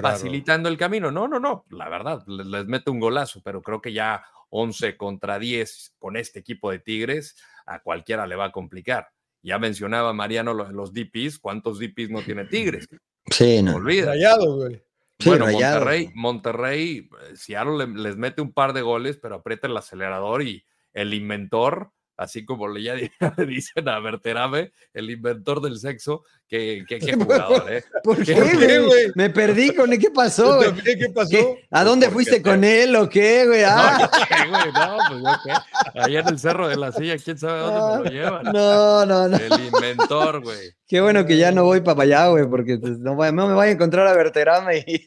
[0.00, 1.10] facilitando el camino.
[1.10, 5.38] No, no, no, la verdad, les, mete un golazo, pero creo que ya 11 contra
[5.38, 9.08] 10 con este equipo de Tigres, a cualquiera le va a complicar.
[9.42, 12.88] Ya mencionaba Mariano los DPs, ¿cuántos DPs no tiene Tigres?
[13.30, 13.76] Sí, no.
[13.76, 14.14] Olvida.
[14.38, 14.82] güey.
[15.22, 20.40] bueno, Monterrey, Monterrey, eh, Seattle les mete un par de goles, pero aprieta el acelerador
[20.42, 20.64] y
[20.94, 22.94] el inventor así como le ya
[23.46, 27.84] dicen a Berterame, el inventor del sexo, que, qué jugador, ¿eh?
[28.02, 29.12] ¿Por qué, güey?
[29.14, 30.74] Me perdí con él, ¿qué pasó, güey?
[30.82, 31.56] ¿Qué, pasó?
[31.70, 33.62] ¿A dónde fuiste con él o qué, güey?
[33.64, 34.10] Ah.
[34.50, 36.00] No, no, pues yo qué.
[36.00, 38.44] Allá en el Cerro de la Silla, quién sabe dónde me lo llevan.
[38.46, 39.36] No, no, no.
[39.36, 40.72] El inventor, güey.
[40.88, 43.74] Qué bueno que ya no voy para allá, güey, porque pues, no, me vaya a
[43.74, 44.84] encontrar a Berterame.
[44.86, 45.06] Y...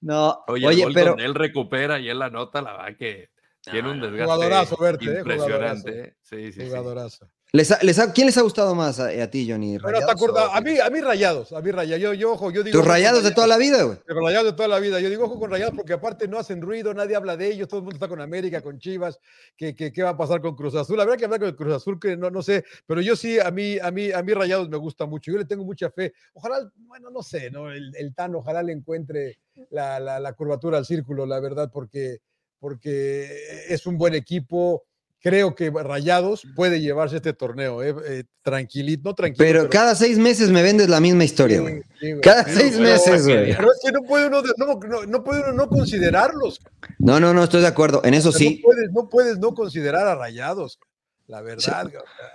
[0.00, 1.16] no, oye, oye pero...
[1.18, 3.28] él recupera y él la nota, la va que
[3.70, 6.16] tiene un desgaste jugadorazo, verte, eh, impresionante.
[6.22, 7.30] Sí, sí, jugadorazo.
[7.52, 7.70] ¿Les
[8.14, 9.76] ¿Quién les ha gustado más a, ti, Johnny?
[9.76, 12.00] a, mí, a mí rayados, a mí rayados.
[12.00, 12.78] Yo, yo, ojo, yo digo.
[12.78, 13.98] ¿Tus rayados de toda la vida, güey?
[14.06, 15.00] Rayados de toda la vida.
[15.00, 17.80] Yo digo, ojo con rayados porque aparte no hacen ruido, nadie habla de ellos, todo
[17.80, 19.18] el mundo está con América, con Chivas,
[19.54, 20.96] ¿qué, qué, va a pasar con Cruz Azul?
[20.96, 23.38] La verdad que hablar con el Cruz Azul, que no, no sé, pero yo sí,
[23.38, 25.30] a mí, a mí, a mí rayados me gusta mucho.
[25.30, 26.14] Yo le tengo mucha fe.
[26.32, 27.70] Ojalá, bueno, no sé, ¿no?
[27.70, 32.20] El, el TAN, ojalá le encuentre la, la, la curvatura al círculo, la verdad, porque
[32.62, 33.26] porque
[33.68, 34.84] es un buen equipo.
[35.18, 39.44] Creo que Rayados puede llevarse este torneo, eh, eh tranquilito, no tranquilo.
[39.44, 41.82] Pero, cada seis meses me vendes la misma historia, güey.
[42.22, 43.56] cada seis meses, güey.
[43.56, 46.60] Pero es que no puede uno, no, no, puede uno no considerarlos.
[47.00, 48.00] No, no, no, estoy de acuerdo.
[48.04, 48.62] En eso sí.
[48.62, 50.78] No puedes, no puedes no considerar a Rayados.
[51.26, 51.90] La verdad.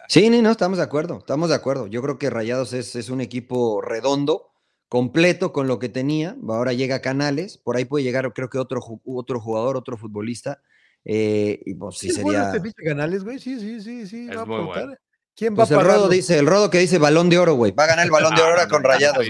[0.09, 1.87] Sí, sí, no, estamos de acuerdo, estamos de acuerdo.
[1.87, 4.49] Yo creo que Rayados es, es un equipo redondo,
[4.89, 6.35] completo con lo que tenía.
[6.47, 10.61] Ahora llega Canales, por ahí puede llegar, creo que otro, otro jugador, otro futbolista.
[11.05, 12.23] Eh, y pues sí, sería.
[12.23, 13.39] Bueno este Canales, güey?
[13.39, 14.29] Sí, sí, sí, sí.
[14.29, 14.95] Es muy bueno.
[15.35, 17.71] ¿Quién va pues a el Rodo dice, el Rodo que dice balón de oro, güey.
[17.71, 19.23] Va a ganar el balón de oro ahora con rayados.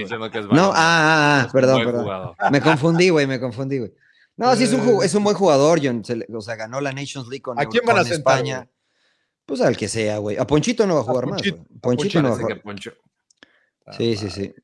[0.50, 2.34] No, ah, ah, ah, perdón, perdón.
[2.50, 3.92] Me confundí, güey, me confundí, güey.
[4.34, 6.02] No, sí, es un, es un buen jugador, John.
[6.32, 8.66] o sea, ganó la Nations League con, ¿A quién van a España.
[9.44, 10.38] Pues al que sea, güey.
[10.38, 11.42] A Ponchito no va a jugar más.
[11.80, 12.62] Ponchito, no va a jugar.
[13.96, 14.54] Sí, sí, sí.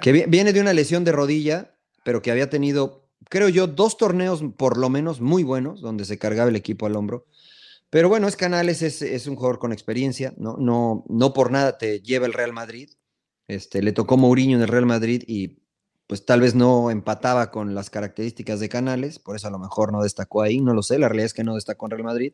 [0.00, 1.74] Que viene de una lesión de rodilla,
[2.04, 6.18] pero que había tenido, creo yo, dos torneos por lo menos muy buenos, donde se
[6.18, 7.26] cargaba el equipo al hombro.
[7.90, 10.56] Pero bueno, es Canales, es, un jugador con experiencia, ¿no?
[10.58, 12.90] No, no por nada te lleva el Real Madrid.
[13.46, 15.62] Este, le tocó Mourinho en el Real Madrid y
[16.06, 19.92] pues tal vez no empataba con las características de Canales, por eso a lo mejor
[19.92, 22.32] no destacó ahí, no lo sé, la realidad es que no destacó en Real Madrid.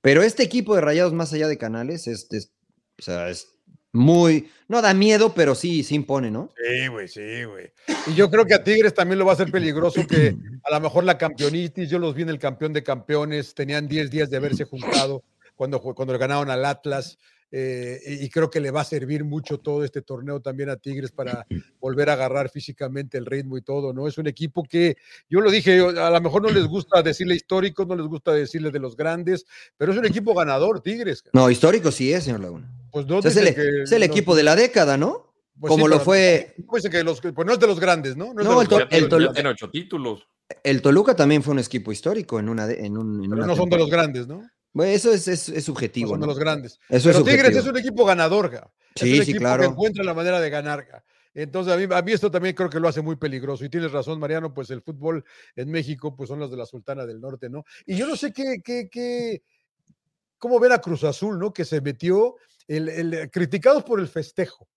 [0.00, 2.52] Pero este equipo de Rayados más allá de Canales es, es,
[2.98, 3.53] o sea, es
[3.94, 6.50] muy, no da miedo, pero sí, sí impone, ¿no?
[6.56, 7.72] Sí, güey, sí, güey.
[8.08, 10.80] Y yo creo que a Tigres también lo va a hacer peligroso que a lo
[10.80, 14.36] mejor la campeonitis, yo los vi en el campeón de campeones, tenían 10 días de
[14.36, 15.22] haberse juntado
[15.54, 17.18] cuando, cuando le ganaron al Atlas.
[17.56, 21.12] Eh, y creo que le va a servir mucho todo este torneo también a Tigres
[21.12, 21.46] para
[21.78, 24.08] volver a agarrar físicamente el ritmo y todo, ¿no?
[24.08, 24.96] Es un equipo que,
[25.30, 28.72] yo lo dije, a lo mejor no les gusta decirle históricos, no les gusta decirle
[28.72, 29.46] de los grandes,
[29.76, 31.22] pero es un equipo ganador, Tigres.
[31.32, 32.68] No, histórico sí es, señor Laguna.
[32.90, 33.36] Pues no es,
[33.92, 35.32] el, equipo de la década, ¿no?
[35.60, 36.56] Pues Como lo fue.
[36.66, 38.34] Pues, que los, pues no es de los grandes, ¿no?
[38.34, 38.68] No, el,
[39.08, 40.26] Toluca tiene ocho títulos.
[40.64, 42.68] El Toluca también fue un equipo histórico en una.
[42.68, 44.42] En un, no son de los grandes, ¿no?
[44.82, 46.10] Eso es, es, subjetivo.
[46.10, 46.80] son de los grandes.
[46.88, 48.70] Eso Pero Tigres es un equipo ganador, ja.
[48.96, 49.62] sí, sí, claro.
[49.62, 51.04] que encuentra la manera de ganar.
[51.32, 53.64] Entonces, a mí, a mí esto también creo que lo hace muy peligroso.
[53.64, 55.24] Y tienes razón, Mariano, pues el fútbol
[55.56, 57.64] en México, pues son los de la Sultana del Norte, ¿no?
[57.86, 59.42] Y yo no sé qué, qué, qué,
[60.38, 61.52] cómo ver a Cruz Azul, ¿no?
[61.52, 62.36] Que se metió,
[62.68, 64.68] el, el, criticados por el festejo.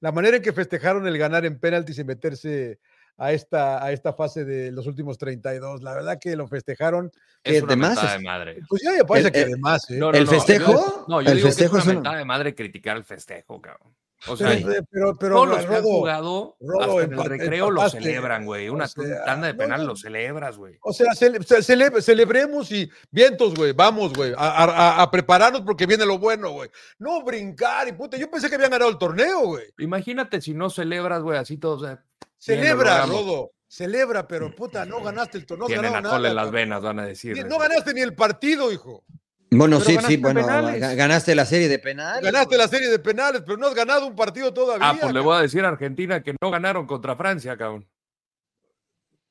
[0.00, 2.78] La manera en que festejaron el ganar en penaltis y meterse
[3.16, 5.82] a esta, a esta fase de los últimos 32.
[5.82, 7.10] La verdad que lo festejaron.
[7.42, 7.72] Es una
[8.12, 8.60] de madre.
[8.68, 9.90] Pues ya me parece que de más.
[9.90, 10.00] ¿eh?
[10.12, 11.04] ¿El festejo?
[11.08, 13.94] No, yo el digo festejo que es una mentada de madre criticar el festejo, cabrón.
[14.26, 14.56] O sea,
[14.90, 18.70] pero, pero, todos los que han jugado hasta en el recreo lo celebran, güey.
[18.70, 18.88] Una
[19.24, 20.78] tanda de penal lo celebras, güey.
[20.80, 23.72] O sea, celebremos y vientos, güey.
[23.72, 26.70] Vamos, güey, a, a, prepararnos porque viene lo bueno, güey.
[26.98, 28.16] No brincar y puta.
[28.16, 29.64] Yo pensé que habían ganado el torneo, güey.
[29.78, 31.76] Imagínate si no celebras, güey, así todo.
[31.76, 32.02] O sea,
[32.44, 33.52] Celebra, Rodo.
[33.66, 35.66] Celebra, pero puta, no ganaste el torneo.
[35.66, 37.46] Tienen alcohol en las venas, van a decir.
[37.46, 39.02] No ganaste ni el partido, hijo.
[39.50, 42.22] Bueno, sí, sí, bueno, ganaste la serie de penales.
[42.22, 44.90] Ganaste la serie de penales, pero no has ganado un partido todavía.
[44.90, 47.88] Ah, pues le voy a decir a Argentina que no ganaron contra Francia, cabrón.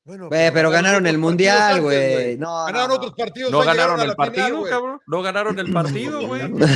[0.05, 2.37] Bueno, pero, ganaron el mundial, güey.
[2.37, 3.51] No, ganaron otros partidos.
[3.51, 5.01] No ganaron el partido, cabrón.
[5.07, 6.49] No ganaron el partido, güey.
[6.51, 6.71] pues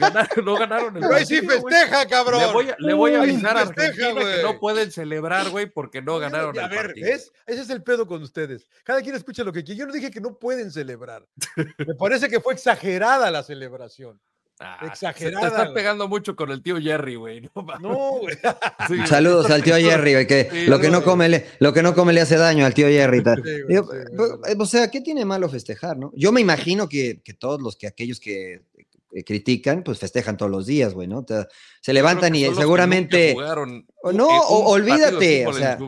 [0.00, 2.40] ganaron, no ganaron el pero ahí sí festeja, cabrón.
[2.40, 6.02] Le voy a, le voy a avisar a Argentina que no pueden celebrar, güey, porque
[6.02, 7.06] no ganaron a el ver, partido.
[7.06, 7.32] ¿ves?
[7.46, 8.66] Ese es el pedo con ustedes.
[8.82, 9.78] Cada quien escucha lo que quiere.
[9.78, 11.24] Yo no dije que no pueden celebrar.
[11.56, 14.20] Me parece que fue exagerada la celebración.
[14.62, 15.40] Ah, Exagerada.
[15.40, 17.48] Te estás pegando mucho con el tío Jerry, güey.
[17.80, 18.36] No, güey.
[19.06, 22.12] Saludos al tío Jerry, güey, que lo, que no come le, lo que no come
[22.12, 23.22] le hace daño al tío Jerry.
[24.58, 26.12] o sea, ¿qué tiene malo festejar, no?
[26.14, 28.60] Yo me imagino que, que todos los que aquellos que
[29.24, 31.24] critican, pues festejan todos los días, güey, ¿no?
[31.80, 33.34] se levantan y seguramente.
[34.12, 35.46] no, olvídate.
[35.46, 35.78] O sea,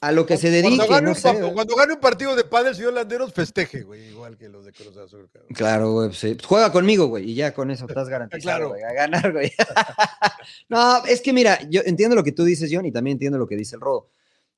[0.00, 0.76] a lo que se dedique.
[0.86, 4.48] Cuando gane, un, cuando gane un partido de padres y holanderos, festeje, güey, igual que
[4.48, 5.28] los de Cruz Azul.
[5.54, 6.36] Claro, güey, sí.
[6.42, 9.52] Juega conmigo, güey, y ya con eso estás garantizado, güey, a ganar, güey.
[10.68, 13.46] no, es que mira, yo entiendo lo que tú dices, John, y también entiendo lo
[13.46, 14.08] que dice el Rodo.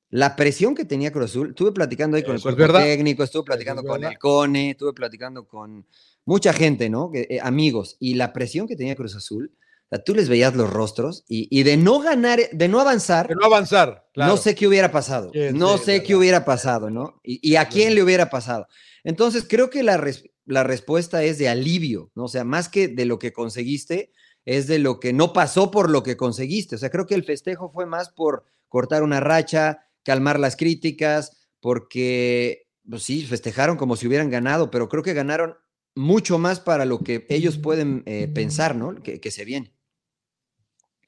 [0.09, 3.83] La presión que tenía Cruz Azul, estuve platicando ahí con el cuerpo técnico, estuve platicando
[3.83, 5.85] con el CONE, estuve platicando con
[6.23, 7.11] mucha gente, ¿no?
[7.13, 9.51] Eh, amigos, y la presión que tenía Cruz Azul,
[9.99, 13.27] tú les veías los rostros y, de no ganar, de no avanzar.
[13.27, 14.07] De no avanzar.
[14.15, 15.31] No sé qué hubiera pasado.
[15.53, 17.19] No sé qué hubiera pasado, ¿no?
[17.23, 18.67] Y, a quién le hubiera pasado.
[19.03, 20.03] Entonces, creo que la,
[20.45, 22.25] la respuesta es de alivio, ¿no?
[22.25, 24.11] O sea, más que de lo que conseguiste,
[24.45, 26.75] es de lo que no pasó por lo que conseguiste.
[26.75, 31.47] O sea, creo que el festejo fue más por cortar una racha, calmar las críticas,
[31.59, 35.55] porque, pues sí, festejaron como si hubieran ganado, pero creo que ganaron
[35.95, 38.95] mucho más para lo que ellos pueden eh, pensar, ¿no?
[39.03, 39.72] que se viene.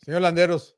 [0.05, 0.77] Señor Landeros,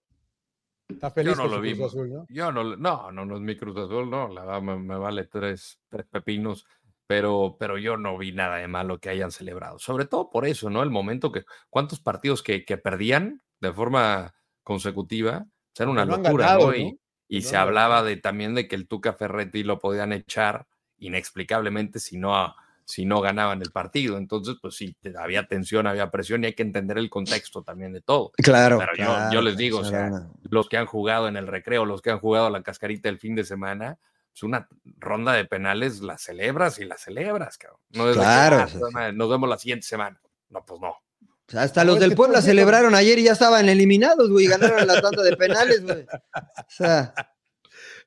[0.87, 1.75] está feliz Yo no lo vi.
[1.75, 2.25] ¿no?
[2.29, 5.81] Yo no, no, no, no es mi Cruz Azul, no, la verdad me, vale tres,
[5.89, 6.65] tres pepinos,
[7.07, 9.79] pero, pero yo no vi nada de malo que hayan celebrado.
[9.79, 10.81] Sobre todo por eso, ¿no?
[10.81, 15.45] El momento que, ¿cuántos partidos que, que perdían de forma consecutiva?
[15.77, 16.73] O era una locura, ¿no?
[16.73, 16.97] Y,
[17.27, 20.67] y se hablaba de, también de que el Tuca Ferretti lo podían echar
[20.99, 22.55] inexplicablemente si no
[22.87, 24.17] si no ganaban el partido.
[24.17, 27.99] Entonces, pues sí, había tensión, había presión y hay que entender el contexto también de
[27.99, 28.31] todo.
[28.37, 28.79] Claro.
[28.79, 30.09] Pero yo, les digo, o sea,
[30.49, 33.35] los que han jugado en el recreo, los que han jugado la cascarita el fin
[33.35, 33.97] de semana, es
[34.31, 34.69] pues una
[34.99, 37.81] ronda de penales, la celebras y la celebras, cabrón.
[37.91, 38.65] No claro.
[38.95, 40.21] Ah, nos vemos la siguiente semana.
[40.49, 40.95] No, pues no.
[41.59, 45.35] Hasta los del Puebla celebraron ayer y ya estaban eliminados, güey, ganaron la tanda de
[45.35, 46.03] penales, güey.
[46.03, 47.13] O sea,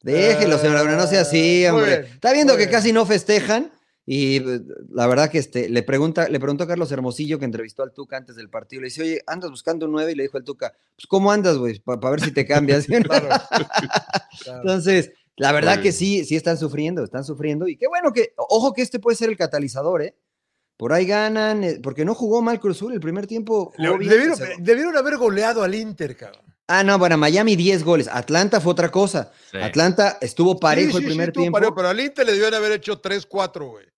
[0.02, 2.06] déjelo, señor no sea así, hombre.
[2.14, 3.72] Está viendo que casi no festejan
[4.12, 7.84] y eh, la verdad que este, le, pregunta, le preguntó a Carlos Hermosillo, que entrevistó
[7.84, 10.10] al Tuca antes del partido, le dice, oye, ¿andas buscando un 9?
[10.10, 11.78] Y le dijo al Tuca, pues ¿cómo andas, güey?
[11.78, 12.88] Para ver si te cambias.
[14.46, 17.68] Entonces, la verdad que sí, sí están sufriendo, están sufriendo.
[17.68, 20.16] Y qué bueno que, ojo que este puede ser el catalizador, ¿eh?
[20.76, 23.72] Por ahí ganan, eh, porque no jugó mal Cruz Azul el primer tiempo.
[24.58, 26.42] debieron, haber goleado al Inter, cabrón.
[26.66, 28.08] Ah, no, bueno, Miami 10 goles.
[28.08, 29.30] Atlanta fue otra cosa.
[29.52, 31.60] Atlanta estuvo parejo el primer tiempo.
[31.76, 33.89] pero al Inter le debieron haber hecho 3-4, güey.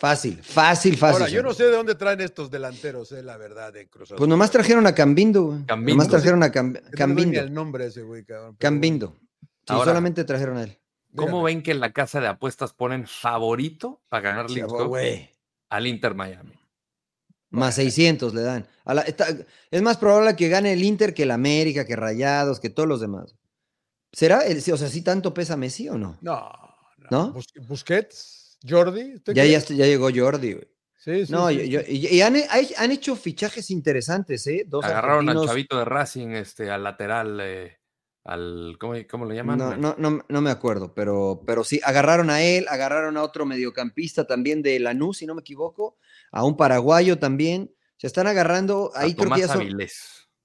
[0.00, 1.22] Fácil, fácil, fácil.
[1.22, 4.30] Ahora, yo no sé de dónde traen estos delanteros, eh, la verdad, de Cruz Pues
[4.30, 5.66] nomás trajeron a Cambindo, güey.
[5.66, 5.98] Cambindo.
[5.98, 7.38] Nomás trajeron a Cambindo.
[7.38, 8.56] el nombre ese güey, cabrón.
[8.58, 9.14] Cambindo.
[9.68, 10.78] Sí, solamente trajeron a él.
[11.14, 15.30] ¿Cómo ven que en la casa de apuestas ponen favorito para ganar League
[15.68, 16.54] al Inter Miami?
[17.50, 18.66] Más 600 le dan.
[19.70, 23.02] es más probable que gane el Inter que el América, que Rayados, que todos los
[23.02, 23.36] demás.
[24.12, 24.46] ¿Será?
[24.46, 26.16] El, o sea, ¿sí tanto pesa Messi o no?
[26.22, 26.50] No.
[27.10, 27.34] ¿No?
[27.68, 29.14] Busquets, Jordi.
[29.26, 30.68] Ya, ya, ya, llegó Jordi, güey.
[30.96, 32.36] Sí, sí, no, y han,
[32.76, 34.66] han, hecho fichajes interesantes, ¿eh?
[34.68, 37.78] Dos Agarraron al chavito de Racing, este, al lateral, eh,
[38.24, 39.58] al, ¿cómo, ¿cómo, lo llaman?
[39.58, 43.46] No, no, no, no, me acuerdo, pero, pero sí, agarraron a él, agarraron a otro
[43.46, 45.96] mediocampista también de Lanús, si no me equivoco,
[46.32, 47.74] a un paraguayo también.
[47.96, 49.68] Se están agarrando, ahí creo que ya son,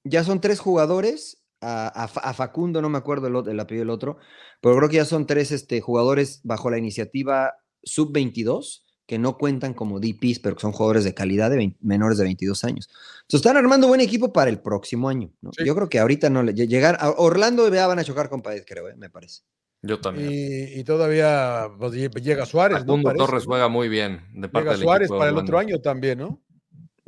[0.05, 4.17] ya son tres jugadores a, Facundo, no me acuerdo el, el, apellido del otro,
[4.61, 7.55] pero creo que ya son tres este, jugadores bajo la iniciativa
[7.85, 12.23] sub-22 que no cuentan como DPs, pero que son jugadores de calidad de menores de
[12.23, 12.89] 22 años.
[13.21, 15.31] Entonces están armando buen equipo para el próximo año.
[15.63, 18.65] Yo creo que ahorita no le llegar a Orlando ya van a chocar con Paez,
[18.67, 18.95] creo, ¿eh?
[18.97, 19.41] me parece.
[19.83, 20.31] Yo también.
[20.31, 22.79] Y, todavía pues, llega Suárez.
[22.79, 24.21] Facundo Torres juega muy bien.
[24.33, 26.41] De parte llega Suárez para el otro año también, ¿no?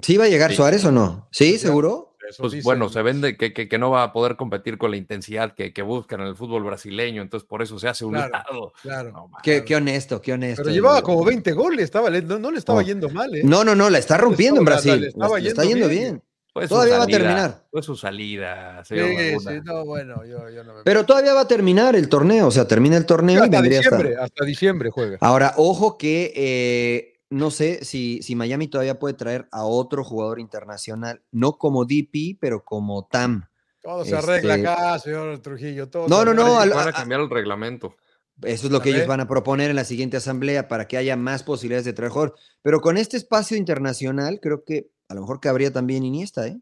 [0.01, 1.27] ¿Sí va a llegar Suárez o no?
[1.31, 2.06] ¿Sí, seguro?
[2.37, 5.73] Pues bueno, se vende que, que, no va a poder competir con la intensidad que,
[5.73, 9.29] que, buscan en el fútbol brasileño, entonces por eso se hace un claro, Claro.
[9.43, 10.63] qué, qué, honesto, qué honesto.
[10.63, 13.33] Pero llevaba como 20 goles, estaba, no, le estaba yendo mal.
[13.35, 13.41] ¿eh?
[13.43, 14.99] No, no, no, la está rompiendo en Brasil.
[14.99, 16.21] Le, está yendo bien.
[16.67, 17.65] Todavía va a terminar.
[17.69, 18.83] Fue su salida.
[18.83, 20.83] Sí, sí, no, bueno, yo, yo no me...
[20.83, 24.13] Pero todavía va a terminar el torneo, o sea, termina el torneo y vendría diciembre,
[24.13, 24.23] hasta...
[24.23, 25.17] hasta diciembre juega.
[25.21, 30.39] Ahora, ojo que eh, no sé si, si Miami todavía puede traer a otro jugador
[30.39, 33.47] internacional, no como DP, pero como TAM.
[33.81, 35.89] Todo se arregla este acá, señor Trujillo.
[35.89, 36.55] Todo no, no, no.
[36.55, 37.95] Van a cambiar el reglamento.
[38.43, 41.15] Eso es lo que ellos van a proponer en la siguiente asamblea para que haya
[41.15, 42.35] más posibilidades de traer jugador.
[42.61, 46.59] Pero con este espacio internacional, creo que a lo mejor cabría también Iniesta, ¿eh?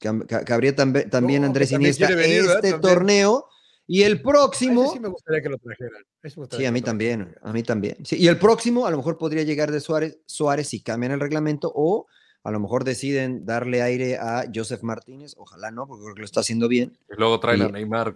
[0.00, 3.46] Cabría también Andrés Iniesta este torneo
[3.90, 4.92] y el próximo.
[4.92, 6.04] sí me gustaría que lo trajeran.
[6.50, 7.96] Sí, a mí también, a mí también.
[8.10, 11.72] y el próximo a lo mejor podría llegar de Suárez, Suárez si cambian el reglamento
[11.74, 12.06] o
[12.44, 15.34] a lo mejor deciden darle aire a Joseph Martínez.
[15.38, 16.98] Ojalá no, porque creo que lo está haciendo bien.
[17.10, 18.14] Y luego traen a Neymar,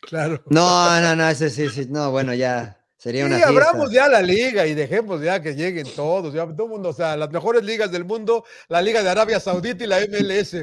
[0.00, 0.42] Claro.
[0.50, 3.36] No, no, no, ese sí, sí, no, bueno, ya sería una.
[3.36, 6.88] Sí, abramos ya la liga y dejemos ya que lleguen todos, ya todo el mundo,
[6.88, 10.56] o sea, las mejores ligas del mundo, la Liga de Arabia Saudita y la MLS.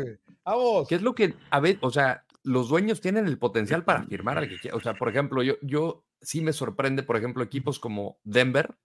[0.44, 0.88] Vamos.
[0.90, 4.38] ¿Qué es lo que, a ver, o sea, los dueños tienen el potencial para firmar
[4.38, 4.78] al que quiera.
[4.78, 8.76] O sea, por ejemplo, yo, yo sí me sorprende, por ejemplo, equipos como Denver,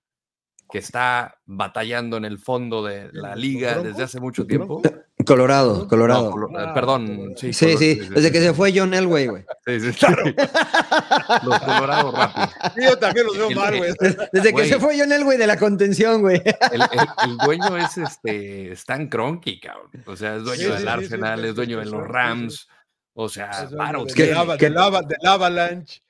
[0.70, 4.82] que está batallando en el fondo de la liga desde hace mucho tiempo.
[5.26, 6.32] Colorado, Colorado.
[6.58, 7.52] Eh, perdón, sí.
[7.52, 9.44] Sí, sí, desde que se fue John Elway, güey.
[9.66, 10.24] Sí, sí, claro.
[11.44, 12.48] los Colorados rápido.
[12.82, 13.92] Yo también los veo mal, güey.
[14.32, 16.42] Desde que se fue John Elway de la contención, güey.
[16.72, 19.90] El, dueño es este Stan Kroenke, cabrón.
[20.06, 22.68] O sea, es dueño del Arsenal, es dueño de los Rams.
[23.14, 24.78] O sea, claro, que, del,
[25.26, 26.02] Avalanche.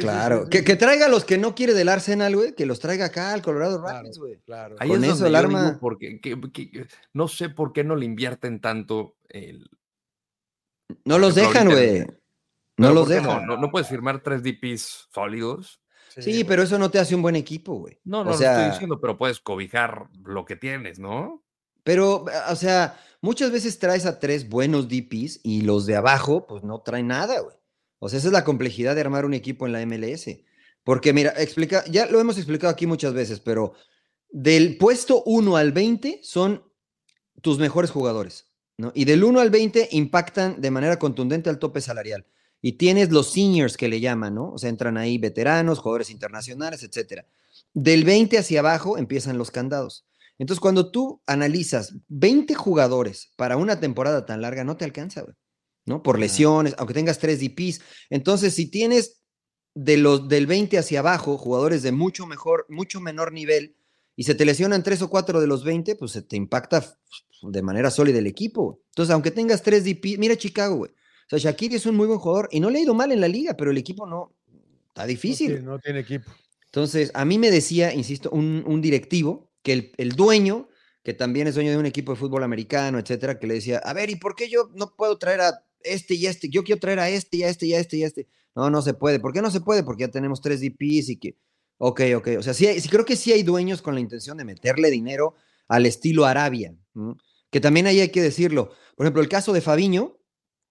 [0.00, 3.32] claro, Que, traiga a los que no quiere del Arsenal, güey, que los traiga acá
[3.32, 4.40] al Colorado Rapids, güey.
[4.44, 5.78] Claro, Ahí Con es eso el arma.
[5.80, 6.20] Porque,
[7.12, 9.68] no sé por qué no le invierten tanto el.
[11.04, 12.06] No los dejan, güey.
[12.76, 13.46] No los dejan.
[13.46, 15.80] No, puedes firmar tres DPs sólidos.
[16.08, 17.98] Sí, pero eso no te hace un buen equipo, güey.
[18.04, 21.43] No, no lo estoy diciendo, pero puedes cobijar lo que tienes, ¿no?
[21.84, 26.64] Pero, o sea, muchas veces traes a tres buenos DPs y los de abajo, pues
[26.64, 27.56] no traen nada, güey.
[27.98, 30.26] O sea, esa es la complejidad de armar un equipo en la MLS.
[30.82, 33.74] Porque, mira, explica, ya lo hemos explicado aquí muchas veces, pero
[34.30, 36.64] del puesto 1 al 20 son
[37.40, 38.92] tus mejores jugadores, ¿no?
[38.94, 42.26] Y del 1 al 20 impactan de manera contundente al tope salarial.
[42.60, 44.52] Y tienes los seniors que le llaman, ¿no?
[44.52, 47.26] O sea, entran ahí veteranos, jugadores internacionales, etcétera.
[47.74, 50.06] Del 20 hacia abajo empiezan los candados.
[50.38, 55.34] Entonces, cuando tú analizas 20 jugadores para una temporada tan larga, no te alcanza, güey,
[55.86, 56.02] ¿no?
[56.02, 57.80] Por lesiones, aunque tengas tres DPs.
[58.10, 59.22] Entonces, si tienes
[59.74, 63.76] de los del 20 hacia abajo, jugadores de mucho mejor, mucho menor nivel,
[64.16, 66.84] y se te lesionan tres o cuatro de los 20, pues se te impacta
[67.42, 68.80] de manera sólida el equipo.
[68.90, 70.90] Entonces, aunque tengas tres DPs, mira Chicago, güey.
[70.90, 73.20] O sea, Shakiri es un muy buen jugador y no le ha ido mal en
[73.20, 74.34] la liga, pero el equipo no,
[74.88, 75.64] está difícil.
[75.64, 76.30] No tiene, equipo.
[76.66, 80.68] Entonces, a mí me decía, insisto, un, un directivo que el, dueño,
[81.02, 83.92] que también es dueño de un equipo de fútbol americano, etcétera, que le decía, a
[83.94, 86.48] ver, ¿y por qué yo no puedo traer a este y este?
[86.50, 88.28] Yo quiero traer a este y a este y a este y a este.
[88.54, 89.18] No, no se puede.
[89.18, 89.82] ¿Por qué no se puede?
[89.82, 91.36] Porque ya tenemos tres DPs y que...
[91.78, 92.28] Ok, ok.
[92.38, 95.34] O sea, sí, sí creo que sí hay dueños con la intención de meterle dinero
[95.66, 96.76] al estilo Arabia,
[97.50, 98.70] que también ahí hay que decirlo.
[98.96, 100.18] Por ejemplo, el caso de Fabiño,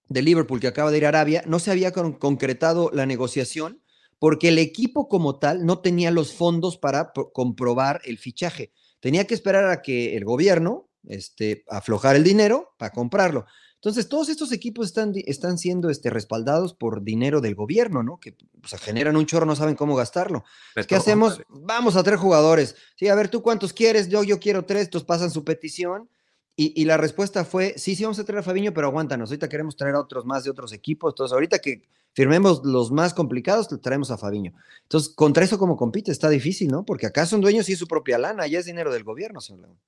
[0.08, 3.82] de Liverpool, que acaba de ir a Arabia, no se había concretado la negociación
[4.18, 8.72] porque el equipo como tal no tenía los fondos para comprobar el fichaje.
[9.04, 13.44] Tenía que esperar a que el gobierno este, aflojar el dinero para comprarlo.
[13.74, 18.18] Entonces, todos estos equipos están, están siendo este, respaldados por dinero del gobierno, ¿no?
[18.18, 18.34] Que
[18.80, 20.42] generan un chorro, no saben cómo gastarlo.
[20.88, 21.42] ¿Qué hacemos?
[21.50, 22.76] Vamos a tres jugadores.
[22.96, 24.08] Sí, a ver, ¿tú cuántos quieres?
[24.08, 26.08] Yo, yo quiero tres, estos pasan su petición.
[26.56, 29.76] Y, la respuesta fue, sí, sí, vamos a traer a Fabiño, pero aguántanos, ahorita queremos
[29.76, 31.12] traer a otros más de otros equipos.
[31.12, 31.82] Entonces, ahorita que
[32.14, 34.52] firmemos los más complicados, traemos a Fabiño.
[34.82, 36.84] Entonces, contra eso como compite, está difícil, ¿no?
[36.84, 39.78] Porque acá son dueños y su propia lana, ya es dinero del gobierno, señor León.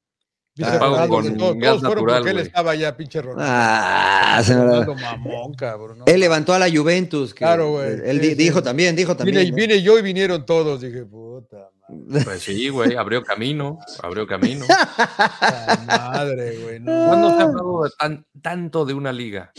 [0.63, 3.45] Ah, pago con todos, gas natural, porque él estaba ya, pinche Ronaldo.
[3.47, 5.99] Ah, Ronaldo mamón, cabrón.
[6.07, 7.35] Él levantó a la Juventus.
[7.35, 8.01] claro, güey.
[8.05, 9.55] Él dijo también, dijo también.
[9.55, 10.81] Vine, yo y vinieron todos.
[10.81, 12.25] Dije, puta madre.
[12.25, 14.65] Pues sí, güey, abrió camino, abrió camino.
[15.87, 16.83] madre, güey.
[16.83, 17.83] ¿Cuándo se ha hablado
[18.41, 19.53] tanto de una liga?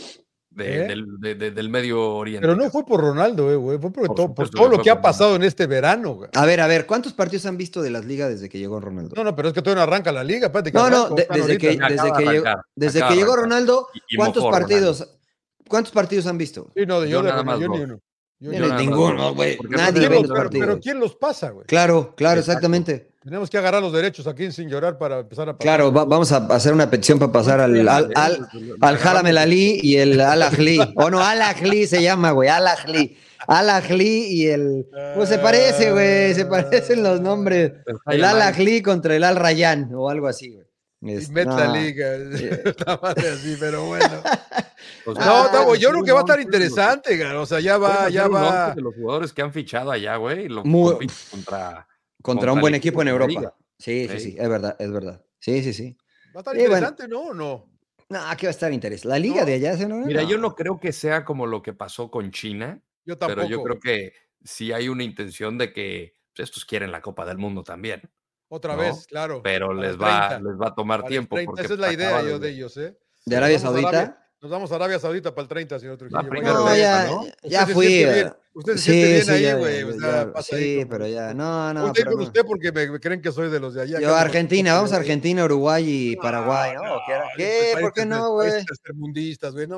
[0.60, 0.88] ¿Eh?
[1.20, 2.46] del, Medio Oriente.
[2.46, 3.78] Pero no fue por Ronaldo, eh, güey.
[3.78, 6.14] Fue por, todo, lo que ha pasado en este verano.
[6.14, 6.30] Güey.
[6.34, 9.14] A ver, a ver, ¿cuántos partidos han visto de las ligas desde que llegó Ronaldo?
[9.16, 10.50] No, no, pero es que todavía no arranca la liga.
[10.72, 11.78] no, no, desde, que,
[12.74, 15.08] desde, que, llegó, Ronaldo, ¿cuántos partidos?
[15.68, 16.70] ¿Cuántos partidos han visto?
[16.74, 18.00] Sí, no, yo, nada más yo ni uno.
[18.40, 19.58] ninguno, güey.
[19.68, 20.66] Nadie ve los partidos.
[20.66, 21.66] Pero ¿quién los pasa, güey?
[21.66, 23.10] Claro, claro, exactamente.
[23.28, 25.76] Tenemos que agarrar los derechos aquí sin llorar para empezar a pasar.
[25.76, 28.48] Claro, vamos a hacer una petición para pasar al, al, al,
[28.80, 30.44] al y el Al
[30.94, 31.42] O no, Al
[31.86, 34.86] se llama, güey, Al Al y el.
[35.14, 37.72] Pues se parece, güey, se parecen los nombres.
[38.06, 40.66] El Al contra el Al Rayán o algo así, güey.
[41.14, 42.12] Es, la liga,
[43.04, 44.22] así, pero bueno.
[45.04, 48.74] Pues no, yo creo que va a estar interesante, o sea, ya va, ya va.
[48.74, 50.48] De los jugadores que han fichado allá, güey,
[51.30, 51.86] contra
[52.28, 53.56] contra un buen equipo en Europa.
[53.78, 55.24] Sí, sí, sí, es verdad, es verdad.
[55.38, 55.96] Sí, sí, sí.
[56.34, 57.20] Va a estar interesante, ¿no?
[57.20, 57.70] ¿O no?
[58.08, 59.08] No, aquí va a estar interesante.
[59.08, 59.96] La liga de allá se no.
[59.98, 62.82] Mira, yo no creo que sea como lo que pasó con China.
[63.04, 63.40] Yo tampoco.
[63.40, 64.12] Pero yo creo que
[64.42, 68.02] sí hay una intención de que pues, estos quieren la Copa del Mundo también.
[68.48, 69.42] Otra vez, claro.
[69.42, 71.38] Pero les va, les va a tomar tiempo.
[71.38, 72.98] Esa es la idea yo de ellos, ¿eh?
[73.26, 74.24] ¿De Arabia Saudita?
[74.40, 76.22] Nos vamos a Arabia Saudita para el 30, señor Trujillo.
[76.22, 77.10] No, ya,
[77.42, 78.06] ya fui.
[78.58, 79.98] Usted se siente bien ahí, güey.
[80.42, 81.86] sí, pero ya, no, no.
[81.86, 84.00] Usted con usted porque me, creen que soy de los de allá.
[84.00, 86.82] Yo, Argentina, vamos a Argentina, Uruguay y Paraguay, ¿no?
[87.36, 87.74] ¿Qué?
[87.80, 88.50] ¿Por qué no, güey?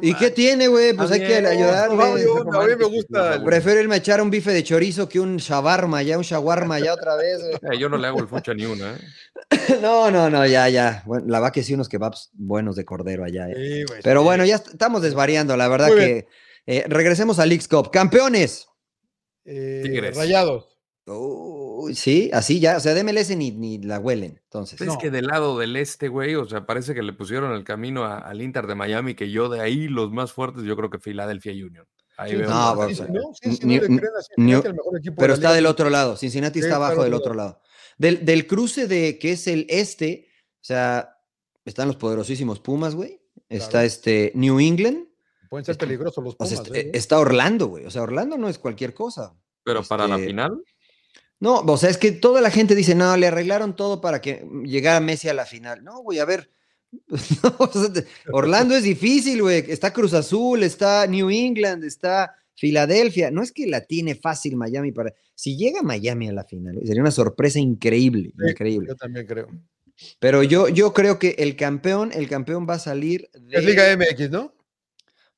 [0.01, 0.95] ¿Y qué tiene, güey?
[0.95, 2.03] Pues hay que ayudarle.
[2.03, 3.45] a mí me gusta.
[3.45, 6.95] Prefiero irme a echar un bife de chorizo que un shawarma, ya un shawarma, ya
[6.95, 7.78] otra vez, güey.
[7.78, 8.99] Yo no le hago el fucha ni una, ¿eh?
[9.83, 11.03] No, no, no, ya, ya.
[11.05, 13.47] Bueno, la va que sí, unos kebabs buenos de cordero allá.
[13.51, 13.85] ¿eh?
[14.03, 16.26] Pero bueno, ya estamos desvariando, la verdad que.
[16.66, 17.91] Eh, regresemos al League Cup.
[17.91, 18.70] ¡Campeones!
[19.45, 20.76] Eh, rayados.
[21.95, 24.41] sí, así ya, o sea, de MLS ni, ni la huelen.
[24.45, 27.64] Entonces, es que del lado del este, güey, o sea, parece que le pusieron el
[27.64, 30.99] camino al Inter de Miami, que yo de ahí los más fuertes, yo creo que
[30.99, 31.86] Philadelphia Union.
[32.16, 32.51] Ahí veo.
[35.16, 36.16] pero está del otro lado.
[36.16, 37.62] Cincinnati está abajo del otro lado.
[37.97, 41.16] Del, del, cruce de que es el este, o sea,
[41.64, 43.20] están los poderosísimos Pumas, güey.
[43.49, 45.10] Está este New England
[45.51, 46.62] Pueden ser peligrosos los Pumas.
[46.72, 46.92] ¿eh?
[46.94, 47.84] está Orlando, güey.
[47.84, 49.34] O sea, Orlando no es cualquier cosa.
[49.64, 50.62] Pero para la este, final.
[51.40, 54.46] No, o sea, es que toda la gente dice, no, le arreglaron todo para que
[54.62, 55.82] llegara Messi a la final.
[55.82, 56.53] No, güey, a ver.
[58.32, 59.64] Orlando es difícil, güey.
[59.66, 63.32] Está Cruz Azul, está New England, está Filadelfia.
[63.32, 65.12] No es que la tiene fácil Miami para.
[65.34, 68.86] Si llega Miami a la final, sería una sorpresa increíble, increíble.
[68.90, 69.48] Yo también creo.
[70.20, 73.28] Pero yo, yo creo que el campeón, el campeón va a salir.
[73.34, 73.59] De...
[73.59, 74.55] Es Liga MX, ¿no?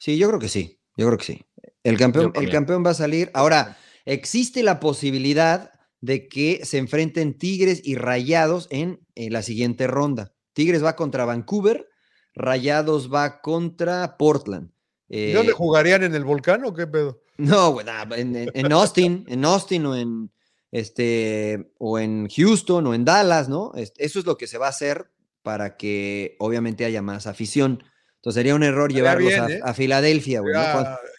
[0.02, 0.80] Sí, yo creo que sí.
[0.96, 1.46] Yo creo que sí.
[1.84, 3.30] El campeón, el campeón va a salir.
[3.34, 10.34] Ahora, existe la posibilidad de que se enfrenten Tigres y Rayados en, la siguiente ronda.
[10.54, 11.88] Tigres va contra Vancouver,
[12.34, 14.72] Rayados va contra Portland.
[15.08, 17.22] ¿Y dónde eh, jugarían en el volcán o qué pedo?
[17.36, 20.32] No, en, Austin, en Austin o en
[20.72, 23.70] este o en Houston o en Dallas, ¿no?
[23.76, 27.84] Eso es lo que se va a hacer para que obviamente haya más afición.
[28.22, 29.60] Entonces sería un error llevarlos ¿eh?
[29.64, 30.54] a, Filadelfia, güey.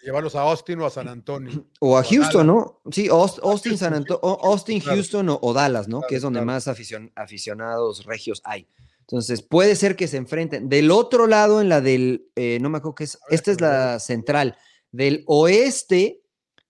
[0.05, 1.67] Llevarlos a Austin o a San Antonio.
[1.81, 2.79] O a Houston, ¿no?
[2.91, 5.99] Sí, Austin, San Antonio, Austin, Houston o, Dallas, ¿no?
[6.07, 8.69] que es donde más aficionados regios hay.
[9.01, 10.69] Entonces, puede ser que se enfrenten.
[10.69, 13.99] Del otro lado, en la del, eh, no me acuerdo qué es, esta es la
[13.99, 14.55] central.
[14.93, 16.21] Del oeste,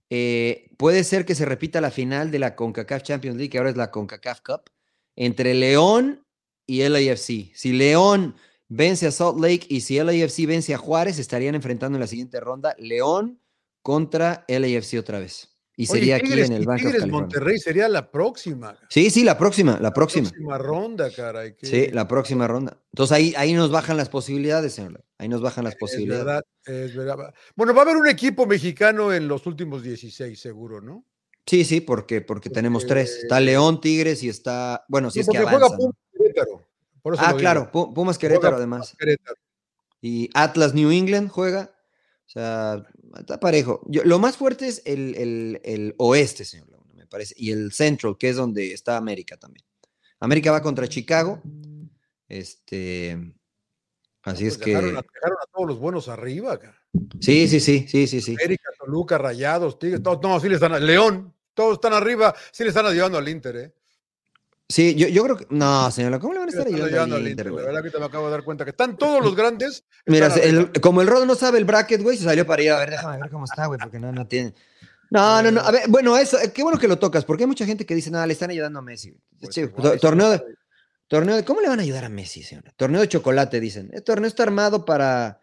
[0.09, 3.69] eh, puede ser que se repita la final de la CONCACAF Champions League, que ahora
[3.69, 4.71] es la CONCACAF Cup,
[5.15, 6.25] entre León
[6.65, 7.53] y LAFC.
[7.53, 8.35] Si León
[8.75, 12.39] vence a Salt Lake y si LAFC vence a Juárez, estarían enfrentando en la siguiente
[12.39, 13.39] ronda León
[13.81, 15.49] contra LAFC otra vez.
[15.75, 18.77] Y sería aquí en el Banco Tigres Monterrey sería la próxima.
[18.89, 20.25] Sí, sí, la próxima, la próxima.
[20.25, 21.55] La próxima ronda, caray.
[21.61, 22.77] Sí, la próxima ronda.
[22.91, 25.03] Entonces ahí, ahí nos bajan las posibilidades, señor.
[25.17, 26.21] Ahí nos bajan las posibilidades.
[26.21, 27.33] Es verdad, es verdad.
[27.55, 31.05] Bueno, va a haber un equipo mexicano en los últimos 16, seguro, ¿no?
[31.45, 33.23] Sí, sí, porque, porque tenemos tres.
[33.23, 34.85] Está León, Tigres y está.
[34.87, 35.75] Bueno, si es que avanza.
[37.19, 38.95] Ah, claro, Pumas Querétaro, además.
[40.01, 41.71] Y Atlas New England juega.
[42.25, 42.83] O sea,
[43.17, 43.81] está parejo.
[43.87, 46.73] lo más fuerte es el, el oeste, señor
[47.03, 47.35] me parece.
[47.37, 49.65] Y el Central, que es donde está América también.
[50.19, 51.41] América va contra Chicago.
[52.27, 53.11] Este.
[54.23, 54.71] Así pues es que.
[54.71, 55.03] Dejaron a,
[55.53, 56.59] todos los buenos arriba.
[57.19, 58.35] Sí, sí, sí, sí, sí, sí.
[58.39, 62.69] América, Toluca, Rayados, Tigres, todos, no, sí le están León, todos están arriba, sí le
[62.69, 63.73] están ayudando al Inter, ¿eh?
[64.73, 65.45] Sí, yo, yo creo que.
[65.51, 67.51] No, señora, ¿cómo le van a estar ayudando, al Inter?
[67.51, 69.85] la verdad que te me acabo de dar cuenta que están todos los grandes.
[70.07, 70.33] Mira,
[70.81, 73.19] como el Rodo no sabe el bracket, güey, se salió para ir a ver, déjame
[73.19, 74.55] ver cómo está, güey, porque no, no tiene.
[75.11, 75.61] No, no, no.
[75.61, 78.09] A ver, bueno, eso, qué bueno que lo tocas, porque hay mucha gente que dice,
[78.09, 79.15] nada, le están ayudando a Messi.
[79.39, 80.43] Pues torneo, de,
[81.07, 81.45] torneo de.
[81.45, 82.73] ¿Cómo le van a ayudar a Messi, señora?
[82.75, 83.91] Torneo de chocolate, dicen.
[83.93, 85.39] El torneo está armado para.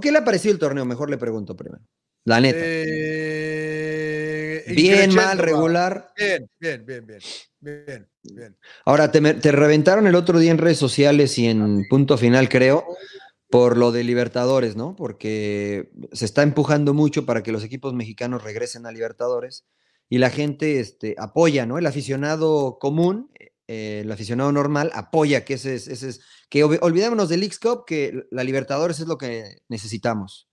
[0.00, 0.84] ¿Qué le ha parecido el torneo?
[0.84, 1.82] Mejor le pregunto primero.
[2.22, 2.60] La neta.
[2.62, 4.27] Eh,
[4.66, 6.12] bien, mal, regular.
[6.16, 7.20] Bien, bien, bien, bien.
[7.60, 8.56] Bien, bien.
[8.84, 12.84] Ahora, te, te, reventaron el otro día en redes sociales y en punto final, creo,
[13.50, 14.94] por lo de Libertadores, ¿no?
[14.94, 19.64] Porque se está empujando mucho para que los equipos mexicanos regresen a Libertadores
[20.08, 21.78] y la gente este, apoya, ¿no?
[21.78, 23.30] El aficionado común,
[23.66, 27.84] eh, el aficionado normal, apoya que ese es, ese es que olvidémonos del League Cup,
[27.86, 30.48] que la Libertadores es lo que necesitamos.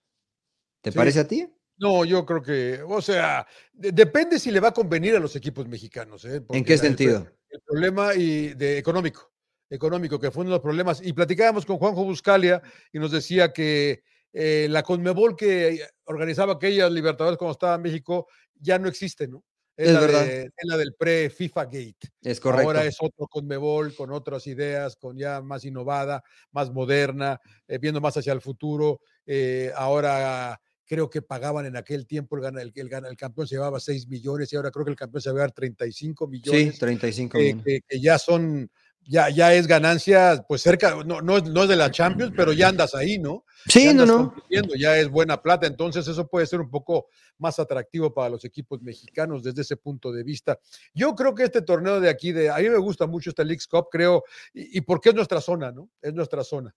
[0.81, 1.47] ¿Te parece a ti?
[1.77, 5.67] No, yo creo que, o sea, depende si le va a convenir a los equipos
[5.67, 6.23] mexicanos.
[6.25, 6.43] ¿eh?
[6.49, 7.27] ¿En qué sentido?
[7.49, 9.31] El, problema y de económico
[9.69, 11.01] económico, que fue uno de los problemas.
[11.03, 12.61] Y platicábamos con Juanjo Buscalia
[12.91, 14.03] y nos decía que
[14.33, 19.43] eh, la Conmebol que organizaba aquellas Libertadores cuando estaba en México ya no existe, ¿no?
[19.77, 20.25] Es, la verdad.
[20.25, 22.07] es la del pre-FIFA Gate.
[22.21, 22.69] Es correcto.
[22.69, 27.99] Ahora es otro Conmebol con otras ideas, con ya más innovada, más moderna, eh, viendo
[27.99, 29.01] más hacia el futuro.
[29.25, 33.79] Eh, ahora creo que pagaban en aquel tiempo, el, el, el, el, campeón se llevaba
[33.79, 36.73] 6 millones y ahora creo que el campeón se va a llevar 35 millones.
[36.73, 37.83] Sí, 35 millones.
[37.87, 38.69] que, ya son
[39.07, 42.69] ya, ya es ganancia, pues cerca, no, no, no, es de la Champions, pero ya
[42.69, 43.45] andas ahí, ¿no?
[43.67, 44.33] Sí, no, no.
[44.79, 47.07] Ya es buena plata, entonces eso puede ser un poco
[47.37, 50.59] más atractivo para los equipos mexicanos desde ese punto de vista.
[50.93, 53.67] Yo creo que este torneo de aquí, de, a mí me gusta mucho esta Leagues
[53.67, 54.23] Cup, creo,
[54.53, 55.89] y, y porque es nuestra zona, ¿no?
[56.01, 56.75] Es nuestra zona.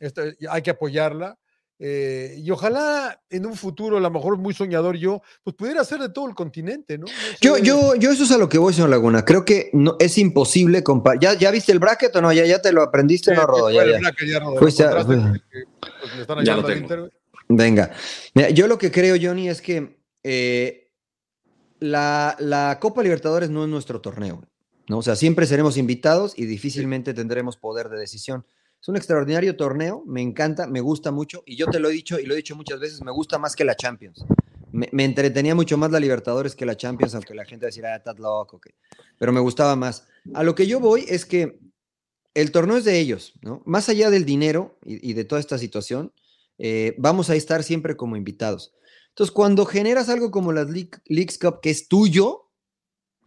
[0.00, 1.38] Este, hay que apoyarla.
[1.80, 6.00] Eh, y ojalá en un futuro, a lo mejor muy soñador yo, pues pudiera ser
[6.00, 7.06] de todo el continente, ¿no?
[7.40, 9.24] yo, yo, yo eso es a lo que voy, señor Laguna.
[9.24, 11.20] Creo que no, es imposible comparar.
[11.20, 12.32] ¿Ya, ¿Ya viste el bracket o no?
[12.32, 13.70] ¿Ya, ya te lo aprendiste o no, Rodo?
[13.70, 14.00] Ya, ya.
[16.56, 17.10] lo tengo.
[17.48, 17.92] Venga.
[18.34, 20.90] Mira, yo lo que creo, Johnny, es que eh,
[21.78, 24.42] la, la Copa Libertadores no es nuestro torneo.
[24.88, 24.98] ¿no?
[24.98, 28.44] O sea, siempre seremos invitados y difícilmente tendremos poder de decisión.
[28.80, 32.18] Es un extraordinario torneo, me encanta, me gusta mucho y yo te lo he dicho
[32.18, 34.24] y lo he dicho muchas veces, me gusta más que la Champions.
[34.70, 38.18] Me, entretenía mucho más la Libertadores que la Champions, aunque la gente decía, ah, estás
[38.18, 38.60] loco,
[39.18, 40.06] pero me gustaba más.
[40.34, 41.58] A lo que yo voy es que
[42.34, 43.62] el torneo es de ellos, ¿no?
[43.64, 46.12] Más allá del dinero y, de toda esta situación,
[46.58, 48.74] eh, vamos a estar siempre como invitados.
[49.08, 52.47] Entonces, cuando generas algo como las Leagues Cup, que es tuyo,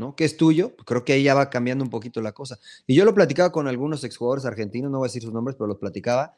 [0.01, 0.15] ¿no?
[0.15, 2.59] Que es tuyo, creo que ahí ya va cambiando un poquito la cosa.
[2.87, 5.67] Y yo lo platicaba con algunos exjugadores argentinos, no voy a decir sus nombres, pero
[5.67, 6.33] los platicaba,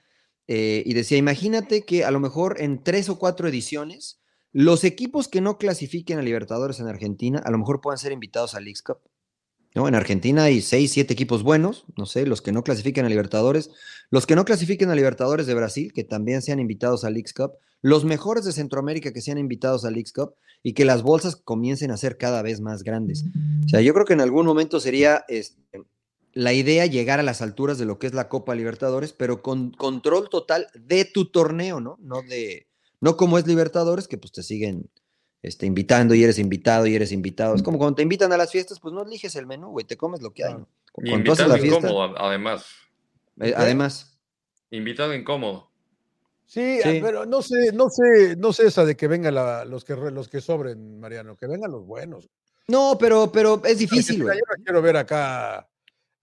[0.48, 4.20] eh, y decía, imagínate que a lo mejor en tres o cuatro ediciones,
[4.52, 8.54] los equipos que no clasifiquen a Libertadores en Argentina, a lo mejor puedan ser invitados
[8.54, 9.00] a League Cup.
[9.74, 9.88] ¿no?
[9.88, 13.72] En Argentina hay seis, siete equipos buenos, no sé, los que no clasifiquen a Libertadores,
[14.12, 17.54] los que no clasifiquen a Libertadores de Brasil, que también sean invitados a League Cup,
[17.84, 21.92] los mejores de Centroamérica que sean invitados a League Cup, y que las bolsas comiencen
[21.92, 23.26] a ser cada vez más grandes.
[23.66, 25.84] O sea, yo creo que en algún momento sería este,
[26.32, 29.72] la idea llegar a las alturas de lo que es la Copa Libertadores, pero con
[29.72, 31.98] control total de tu torneo, ¿no?
[32.02, 32.68] No de,
[33.02, 34.90] no como es Libertadores, que pues te siguen
[35.42, 37.56] este, invitando y eres invitado y eres invitado.
[37.56, 39.98] Es como cuando te invitan a las fiestas, pues no eliges el menú, güey, te
[39.98, 40.70] comes lo que hay, ¿no?
[41.04, 42.66] invitado incómodo, además.
[43.42, 44.18] Eh, además.
[44.72, 45.73] Invitado incómodo.
[46.54, 49.34] Sí, ah, pero no sé, no sé, no sé esa de que vengan
[49.68, 52.30] los que los que sobren, Mariano, que vengan los buenos.
[52.68, 54.20] No, pero, pero es difícil.
[54.20, 55.68] Yo no quiero ver acá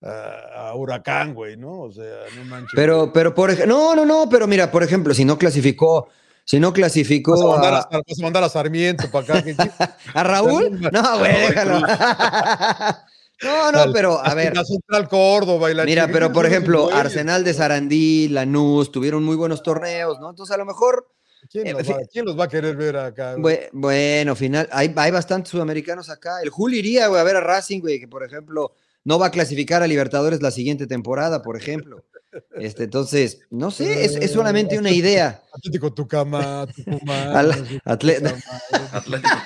[0.03, 1.81] a, Huracán, güey, ¿no?
[1.81, 2.71] O sea, no manches.
[2.77, 6.07] Pero, pero por ejemplo, no, no, no, pero mira, por ejemplo, si no clasificó,
[6.45, 7.33] si no clasificó.
[7.33, 9.97] Vas a mandar a, a, mandar a Sarmiento para acá.
[10.15, 10.81] ¿A Raúl?
[10.93, 11.85] No, güey, déjalo.
[13.43, 14.55] No, no, pero a ver.
[14.55, 19.37] La Central Córdoba y la Mira, pero por ejemplo, Arsenal de Sarandí, Lanús, tuvieron muy
[19.37, 20.31] buenos torneos, ¿no?
[20.31, 21.09] Entonces a lo mejor.
[21.51, 23.35] ¿Quién, eh, los, va, a querer ver acá?
[23.73, 26.43] Bueno, final, hay, hay bastantes sudamericanos acá.
[26.43, 28.73] El Juli iría, güey, a ver a Racing, güey, que por ejemplo
[29.05, 32.05] no va a clasificar a Libertadores la siguiente temporada, por ejemplo.
[32.53, 35.43] Este, entonces, no sé, es, solamente una idea.
[35.53, 36.69] Atlético Tucumán,
[37.85, 38.31] Atlético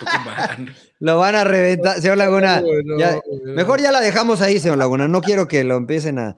[0.00, 0.74] Tucumán.
[1.00, 2.62] Lo van a reventar, señor Laguna.
[3.44, 5.08] Mejor ya la dejamos ahí, señor Laguna.
[5.08, 6.36] No quiero que lo empiecen a,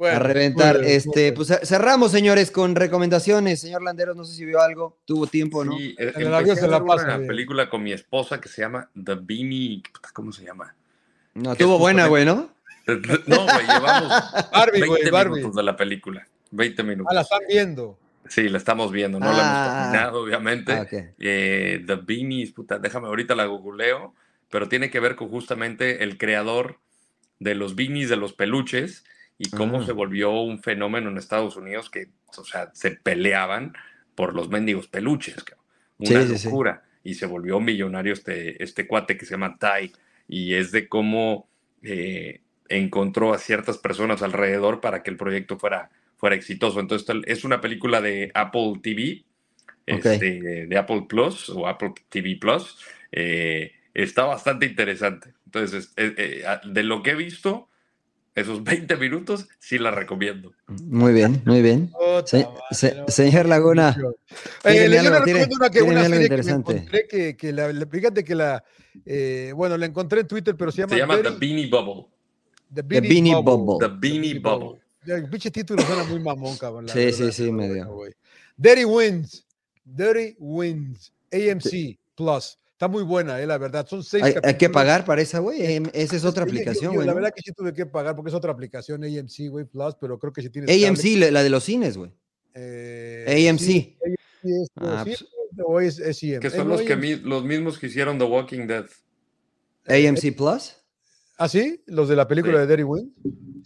[0.00, 0.84] a reventar.
[0.84, 3.60] este, pues cerramos, señores, con recomendaciones.
[3.60, 5.76] Señor Landeros, no sé si vio algo, tuvo tiempo, ¿no?
[5.76, 7.16] Sí, en el avión se la pasa.
[7.16, 9.82] Una película con mi esposa que se llama The Beanie,
[10.12, 10.74] ¿cómo se llama?
[11.34, 12.57] No, tuvo buena, güey, ¿no?
[13.26, 14.12] No, güey, llevamos
[14.52, 16.26] Barbie, 20 minutos de la película.
[16.50, 17.10] 20 minutos.
[17.10, 17.98] Ah, la están viendo.
[18.28, 19.80] Sí, la estamos viendo, no la hemos ah.
[19.82, 20.72] terminado, obviamente.
[20.72, 20.86] Ah,
[21.18, 24.14] eh, The Beanies, puta, déjame ahorita la googleo,
[24.50, 26.78] pero tiene que ver con justamente el creador
[27.38, 29.04] de los beanies, de los peluches,
[29.38, 33.74] y cómo se volvió un fenómeno en Estados Unidos que, o sea, se peleaban
[34.14, 35.36] por los mendigos peluches,
[35.98, 36.82] una locura.
[37.04, 39.92] Y se volvió millonario este, este cuate que se llama Ty,
[40.26, 41.48] y es de cómo
[41.82, 46.80] eh, encontró a ciertas personas alrededor para que el proyecto fuera, fuera exitoso.
[46.80, 49.24] Entonces, es una película de Apple TV,
[49.86, 52.78] este, de Apple Plus o Apple TV Plus.
[53.12, 55.32] Eh, está bastante interesante.
[55.46, 57.68] Entonces, eh, de lo que he visto,
[58.38, 60.52] esos 20 minutos sí la recomiendo.
[60.66, 61.90] Muy bien, muy bien.
[63.08, 63.96] señor Laguna.
[64.64, 66.86] Eh, le recomiendo una, que, una serie interesante.
[67.08, 68.64] que que, la, fíjate que la,
[69.04, 70.94] eh, bueno, la encontré en Twitter, pero se llama...
[70.94, 72.06] Se llama The Beanie Bubble.
[72.72, 73.78] The Beanie, Bubble.
[73.86, 74.80] The Beanie Bubble.
[75.06, 76.88] El pinche título suena muy mamón, cabrón.
[76.88, 77.88] sí, sí, sí, medio.
[78.56, 79.46] Dirty Wins.
[79.84, 81.12] Dirty Wins.
[81.32, 82.58] AMC Plus.
[82.72, 83.86] Está muy buena, eh, la verdad.
[83.88, 85.64] Son seis hay, hay que pagar para esa, güey.
[85.64, 87.06] Em, esa es otra aplicación, güey.
[87.06, 90.18] La verdad que sí tuve que pagar porque es otra aplicación, AMC, güey, Plus, pero
[90.18, 90.70] creo que sí tienes.
[90.70, 92.12] AMC, la de los cines, güey.
[92.54, 93.96] Eh, AMC.
[94.76, 95.24] Ah, pues
[95.64, 98.86] o es, Que son los, que, los mismos que hicieron The Walking Dead.
[99.86, 100.76] AMC Plus.
[101.38, 101.82] ¿Ah, sí?
[101.86, 103.12] ¿Los de la película de Derry Wind?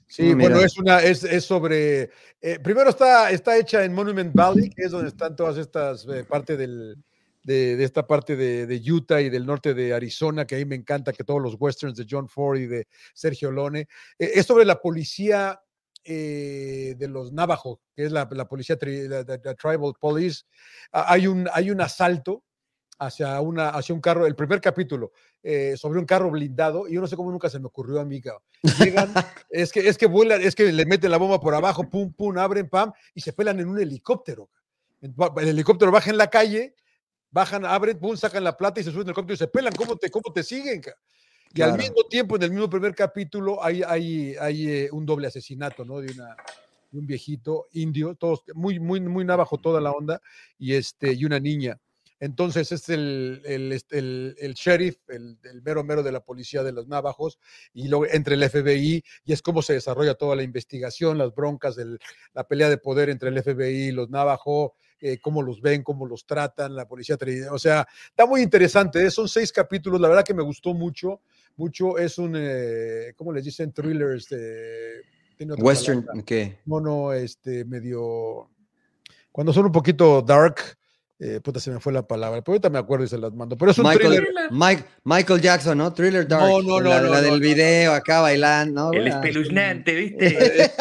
[0.07, 2.11] Sí, bueno, es una, es, es sobre.
[2.41, 6.25] Eh, primero está, está hecha en Monument Valley, que es donde están todas estas eh,
[6.25, 7.03] parte del,
[7.45, 11.12] de, esta parte de, Utah y del norte de Arizona, que a mí me encanta,
[11.12, 13.89] que todos los westerns de John Ford y de Sergio Lone.
[14.18, 15.61] Eh, es sobre la policía
[16.05, 20.43] eh, de los Navajo, que es la, policía, la, Tribal Police.
[20.93, 22.45] hay, un, hay un asalto
[23.07, 27.00] hacia, una, hacia un carro, el primer capítulo, eh, sobre un carro blindado, y yo
[27.00, 28.22] no sé cómo nunca se me ocurrió a mí,
[28.78, 29.12] Llegan,
[29.50, 32.36] es que, es que vuelan, es que le meten la bomba por abajo, pum, pum,
[32.38, 34.48] abren, pam, y se pelan en un helicóptero.
[35.00, 36.74] El helicóptero baja en la calle,
[37.30, 39.72] bajan, abren, pum, sacan la plata y se suben al helicóptero y se pelan.
[39.74, 40.80] ¿Cómo te, cómo te siguen?
[41.55, 45.26] Y al mismo tiempo, en el mismo primer capítulo, hay, hay, hay eh, un doble
[45.26, 46.00] asesinato, ¿no?
[46.00, 46.36] De, una,
[46.92, 50.20] un viejito indio, todos, muy, muy, muy navajo toda la onda,
[50.59, 51.78] y, este, y una niña.
[52.23, 56.70] Entonces es el, el, este, el, el sheriff, el, mero mero de la policía de
[56.70, 57.41] los navajos,
[57.75, 61.77] y luego entre el FBI, y es cómo se desarrolla toda la investigación, las broncas,
[62.33, 64.70] la pelea de poder entre el FBI y los navajos,
[65.01, 67.18] eh, cómo los ven, cómo los tratan, la policía.
[67.51, 69.05] O sea, está muy interesante.
[69.05, 69.11] ¿eh?
[69.11, 71.23] Son seis capítulos, la verdad que me gustó mucho.
[71.57, 73.73] Mucho es un, eh, ¿cómo les dicen?
[73.73, 74.29] Thrillers.
[74.29, 75.03] de
[75.59, 76.61] Western, ¿qué?
[76.66, 78.49] No, no, este, medio.
[79.33, 80.79] Cuando son un poquito dark,
[81.25, 82.43] eh, puta, se me fue la palabra.
[82.43, 83.57] Pero ahorita me acuerdo y se las mando.
[83.57, 84.85] Pero es un Michael, thriller.
[85.05, 85.93] Michael Jackson, ¿no?
[85.93, 86.43] Thriller Dark.
[86.43, 86.91] No, no, no.
[86.91, 88.91] La, la del video acá bailando.
[88.93, 90.73] El espeluznante, ¿viste?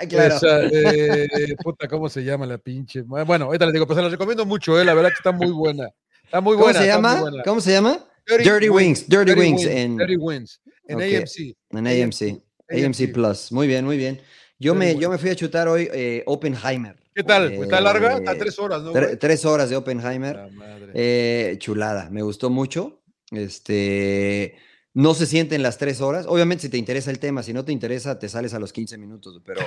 [0.08, 0.38] claro.
[0.72, 3.02] eh, puta, ¿cómo se llama la pinche?
[3.02, 5.50] Bueno, ahorita les digo, pues se la recomiendo mucho, eh, la verdad que está muy
[5.50, 5.88] buena.
[6.22, 6.72] Está muy buena.
[6.72, 7.42] ¿Cómo se llama?
[7.44, 7.98] ¿Cómo se llama?
[8.28, 9.08] Dirty, Wings.
[9.08, 9.64] Dirty, Wings.
[9.64, 10.60] en, Dirty Wings.
[10.86, 11.56] En AMC.
[11.70, 12.42] En AMC.
[12.70, 13.12] AMC.
[13.12, 13.50] Plus.
[13.50, 14.20] Muy bien, muy bien.
[14.60, 16.96] Yo me, yo me fui a chutar hoy eh, Oppenheimer.
[17.16, 17.50] ¿Qué tal?
[17.50, 18.18] ¿Está larga?
[18.18, 18.92] Está tres horas, ¿no?
[18.92, 20.50] tres horas de Oppenheimer.
[20.92, 23.00] Eh, chulada, me gustó mucho.
[23.30, 24.54] Este,
[24.92, 26.26] no se sienten las tres horas.
[26.28, 28.98] Obviamente, si te interesa el tema, si no te interesa, te sales a los 15
[28.98, 29.62] minutos, pero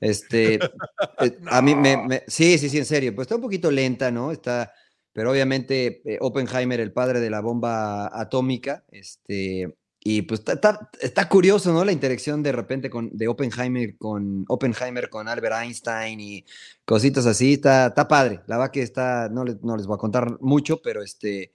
[0.00, 0.54] este,
[1.20, 4.32] eh, a mí me, sí, sí, sí, en serio, pues está un poquito lenta, ¿no?
[4.32, 4.72] Está,
[5.12, 9.72] pero obviamente eh, Oppenheimer, el padre de la bomba atómica, este,
[10.10, 11.84] y pues está, curioso, ¿no?
[11.84, 16.46] La interacción de repente con, de Oppenheimer con, Oppenheimer con Albert Einstein y
[16.86, 17.52] cositas así.
[17.52, 18.40] Está, está padre.
[18.46, 21.52] La verdad que está, no, no les voy a contar mucho, pero este,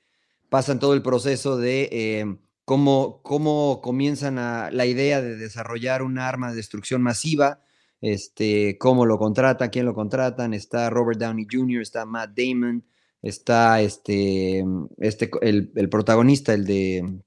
[0.50, 6.20] pasan todo el proceso de em, cómo, cómo comienzan a, la idea de desarrollar un
[6.20, 7.64] arma de destrucción masiva,
[8.02, 10.54] este, cómo lo contratan, quién lo contratan.
[10.54, 12.86] Está Robert Downey Jr., está Matt Damon,
[13.24, 14.64] está este,
[15.00, 17.24] este el, el protagonista, el de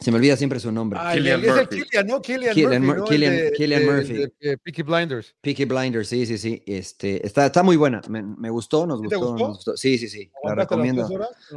[0.00, 0.98] se me olvida siempre su nombre.
[1.02, 2.20] Ah, Killian es el Killian, ¿no?
[2.22, 3.16] Killian, Murphy.
[3.56, 4.28] Killian, Murphy.
[4.62, 5.34] Peaky Blinders.
[5.40, 6.62] Peaky Blinders, sí, sí, sí.
[6.66, 8.00] Este, está, está muy buena.
[8.08, 9.76] Me, me gustó, nos gustó, nos gustó.
[9.76, 10.30] Sí, sí, sí.
[10.44, 11.08] La recomiendo.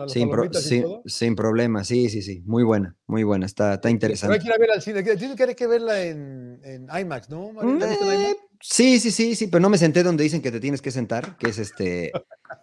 [0.08, 0.30] sin,
[1.06, 2.42] sin, problema, sí, sí, sí.
[2.46, 3.46] Muy buena, muy buena.
[3.46, 4.40] Está, está interesante.
[4.40, 5.04] Pero hay que ir a verla al cine.
[5.38, 7.52] Tienes que, verla en, en IMAX, ¿no?
[7.62, 10.92] Eh, Sí, sí, sí, sí, pero no me senté donde dicen que te tienes que
[10.92, 12.12] sentar, que es este,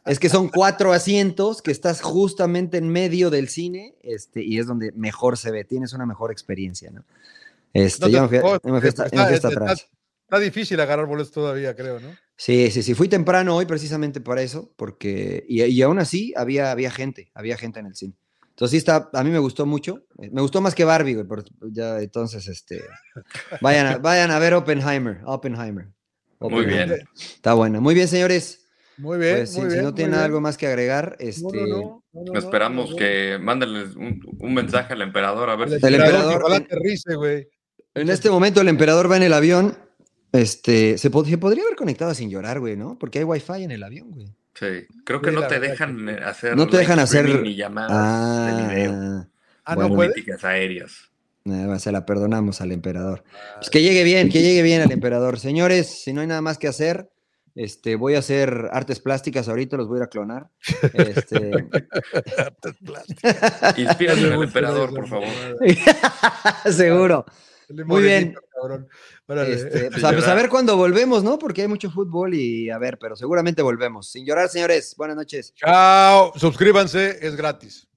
[0.07, 4.66] es que son cuatro asientos, que estás justamente en medio del cine, este, y es
[4.66, 7.05] donde mejor se ve, tienes una mejor experiencia, ¿no?
[7.73, 9.89] Este, yo me fui, hasta, atrás.
[10.23, 12.09] Está difícil agarrar boletos todavía, creo, ¿no?
[12.37, 12.95] Sí, sí, sí.
[12.95, 15.45] Fui temprano hoy precisamente para eso, porque.
[15.49, 18.15] Y, y, aún así había, había gente, había gente en el cine.
[18.59, 20.05] Entonces sí está, a mí me gustó mucho.
[20.16, 21.26] Me gustó más que Barbie, güey.
[21.70, 22.82] ya, entonces, este.
[23.60, 25.20] Vayan a, vayan a ver Oppenheimer.
[25.24, 25.86] Oppenheimer.
[26.40, 26.93] Muy bien.
[27.16, 27.80] Está bueno.
[27.80, 28.66] Muy bien, señores.
[28.97, 29.36] Muy bien.
[29.36, 31.68] Pues, muy si, bien, no tienen algo más que agregar, este.
[31.68, 32.02] No,
[32.35, 35.86] Esperamos que mándenles un, un, mensaje al emperador a ver el si.
[35.86, 36.43] El emperador.
[37.14, 37.47] En,
[37.94, 39.76] en este momento el emperador va en el avión
[40.32, 42.98] este, se, podría haber conectado sin llorar, güey, ¿no?
[42.98, 44.35] Porque hay wifi en el avión, güey.
[44.59, 46.56] Sí, creo que no te dejan hacer.
[46.56, 47.43] No te dejan hacer.
[47.43, 49.26] Ni llamadas ah, de video.
[49.64, 51.10] Ah, no políticas aéreas.
[51.44, 53.22] Eh, se la perdonamos al emperador.
[53.56, 55.39] Pues que llegue bien, que llegue bien al emperador.
[55.39, 57.09] Señores, si no hay nada más que hacer,
[57.55, 60.48] este, voy a hacer artes plásticas ahorita, los voy a ir a clonar.
[60.93, 61.52] Este...
[62.39, 63.78] artes plásticas.
[63.78, 65.28] Inspírate al emperador, por favor.
[66.72, 67.24] Seguro.
[67.69, 68.35] Muy bien.
[69.47, 71.39] Este, pues, a, pues, a, ver cuándo volvemos, ¿no?
[71.39, 74.09] Porque hay mucho fútbol y a ver, pero seguramente volvemos.
[74.11, 74.95] Sin llorar, señores.
[74.97, 75.53] Buenas noches.
[75.55, 76.32] Chao.
[76.36, 77.88] Suscríbanse, es gratis.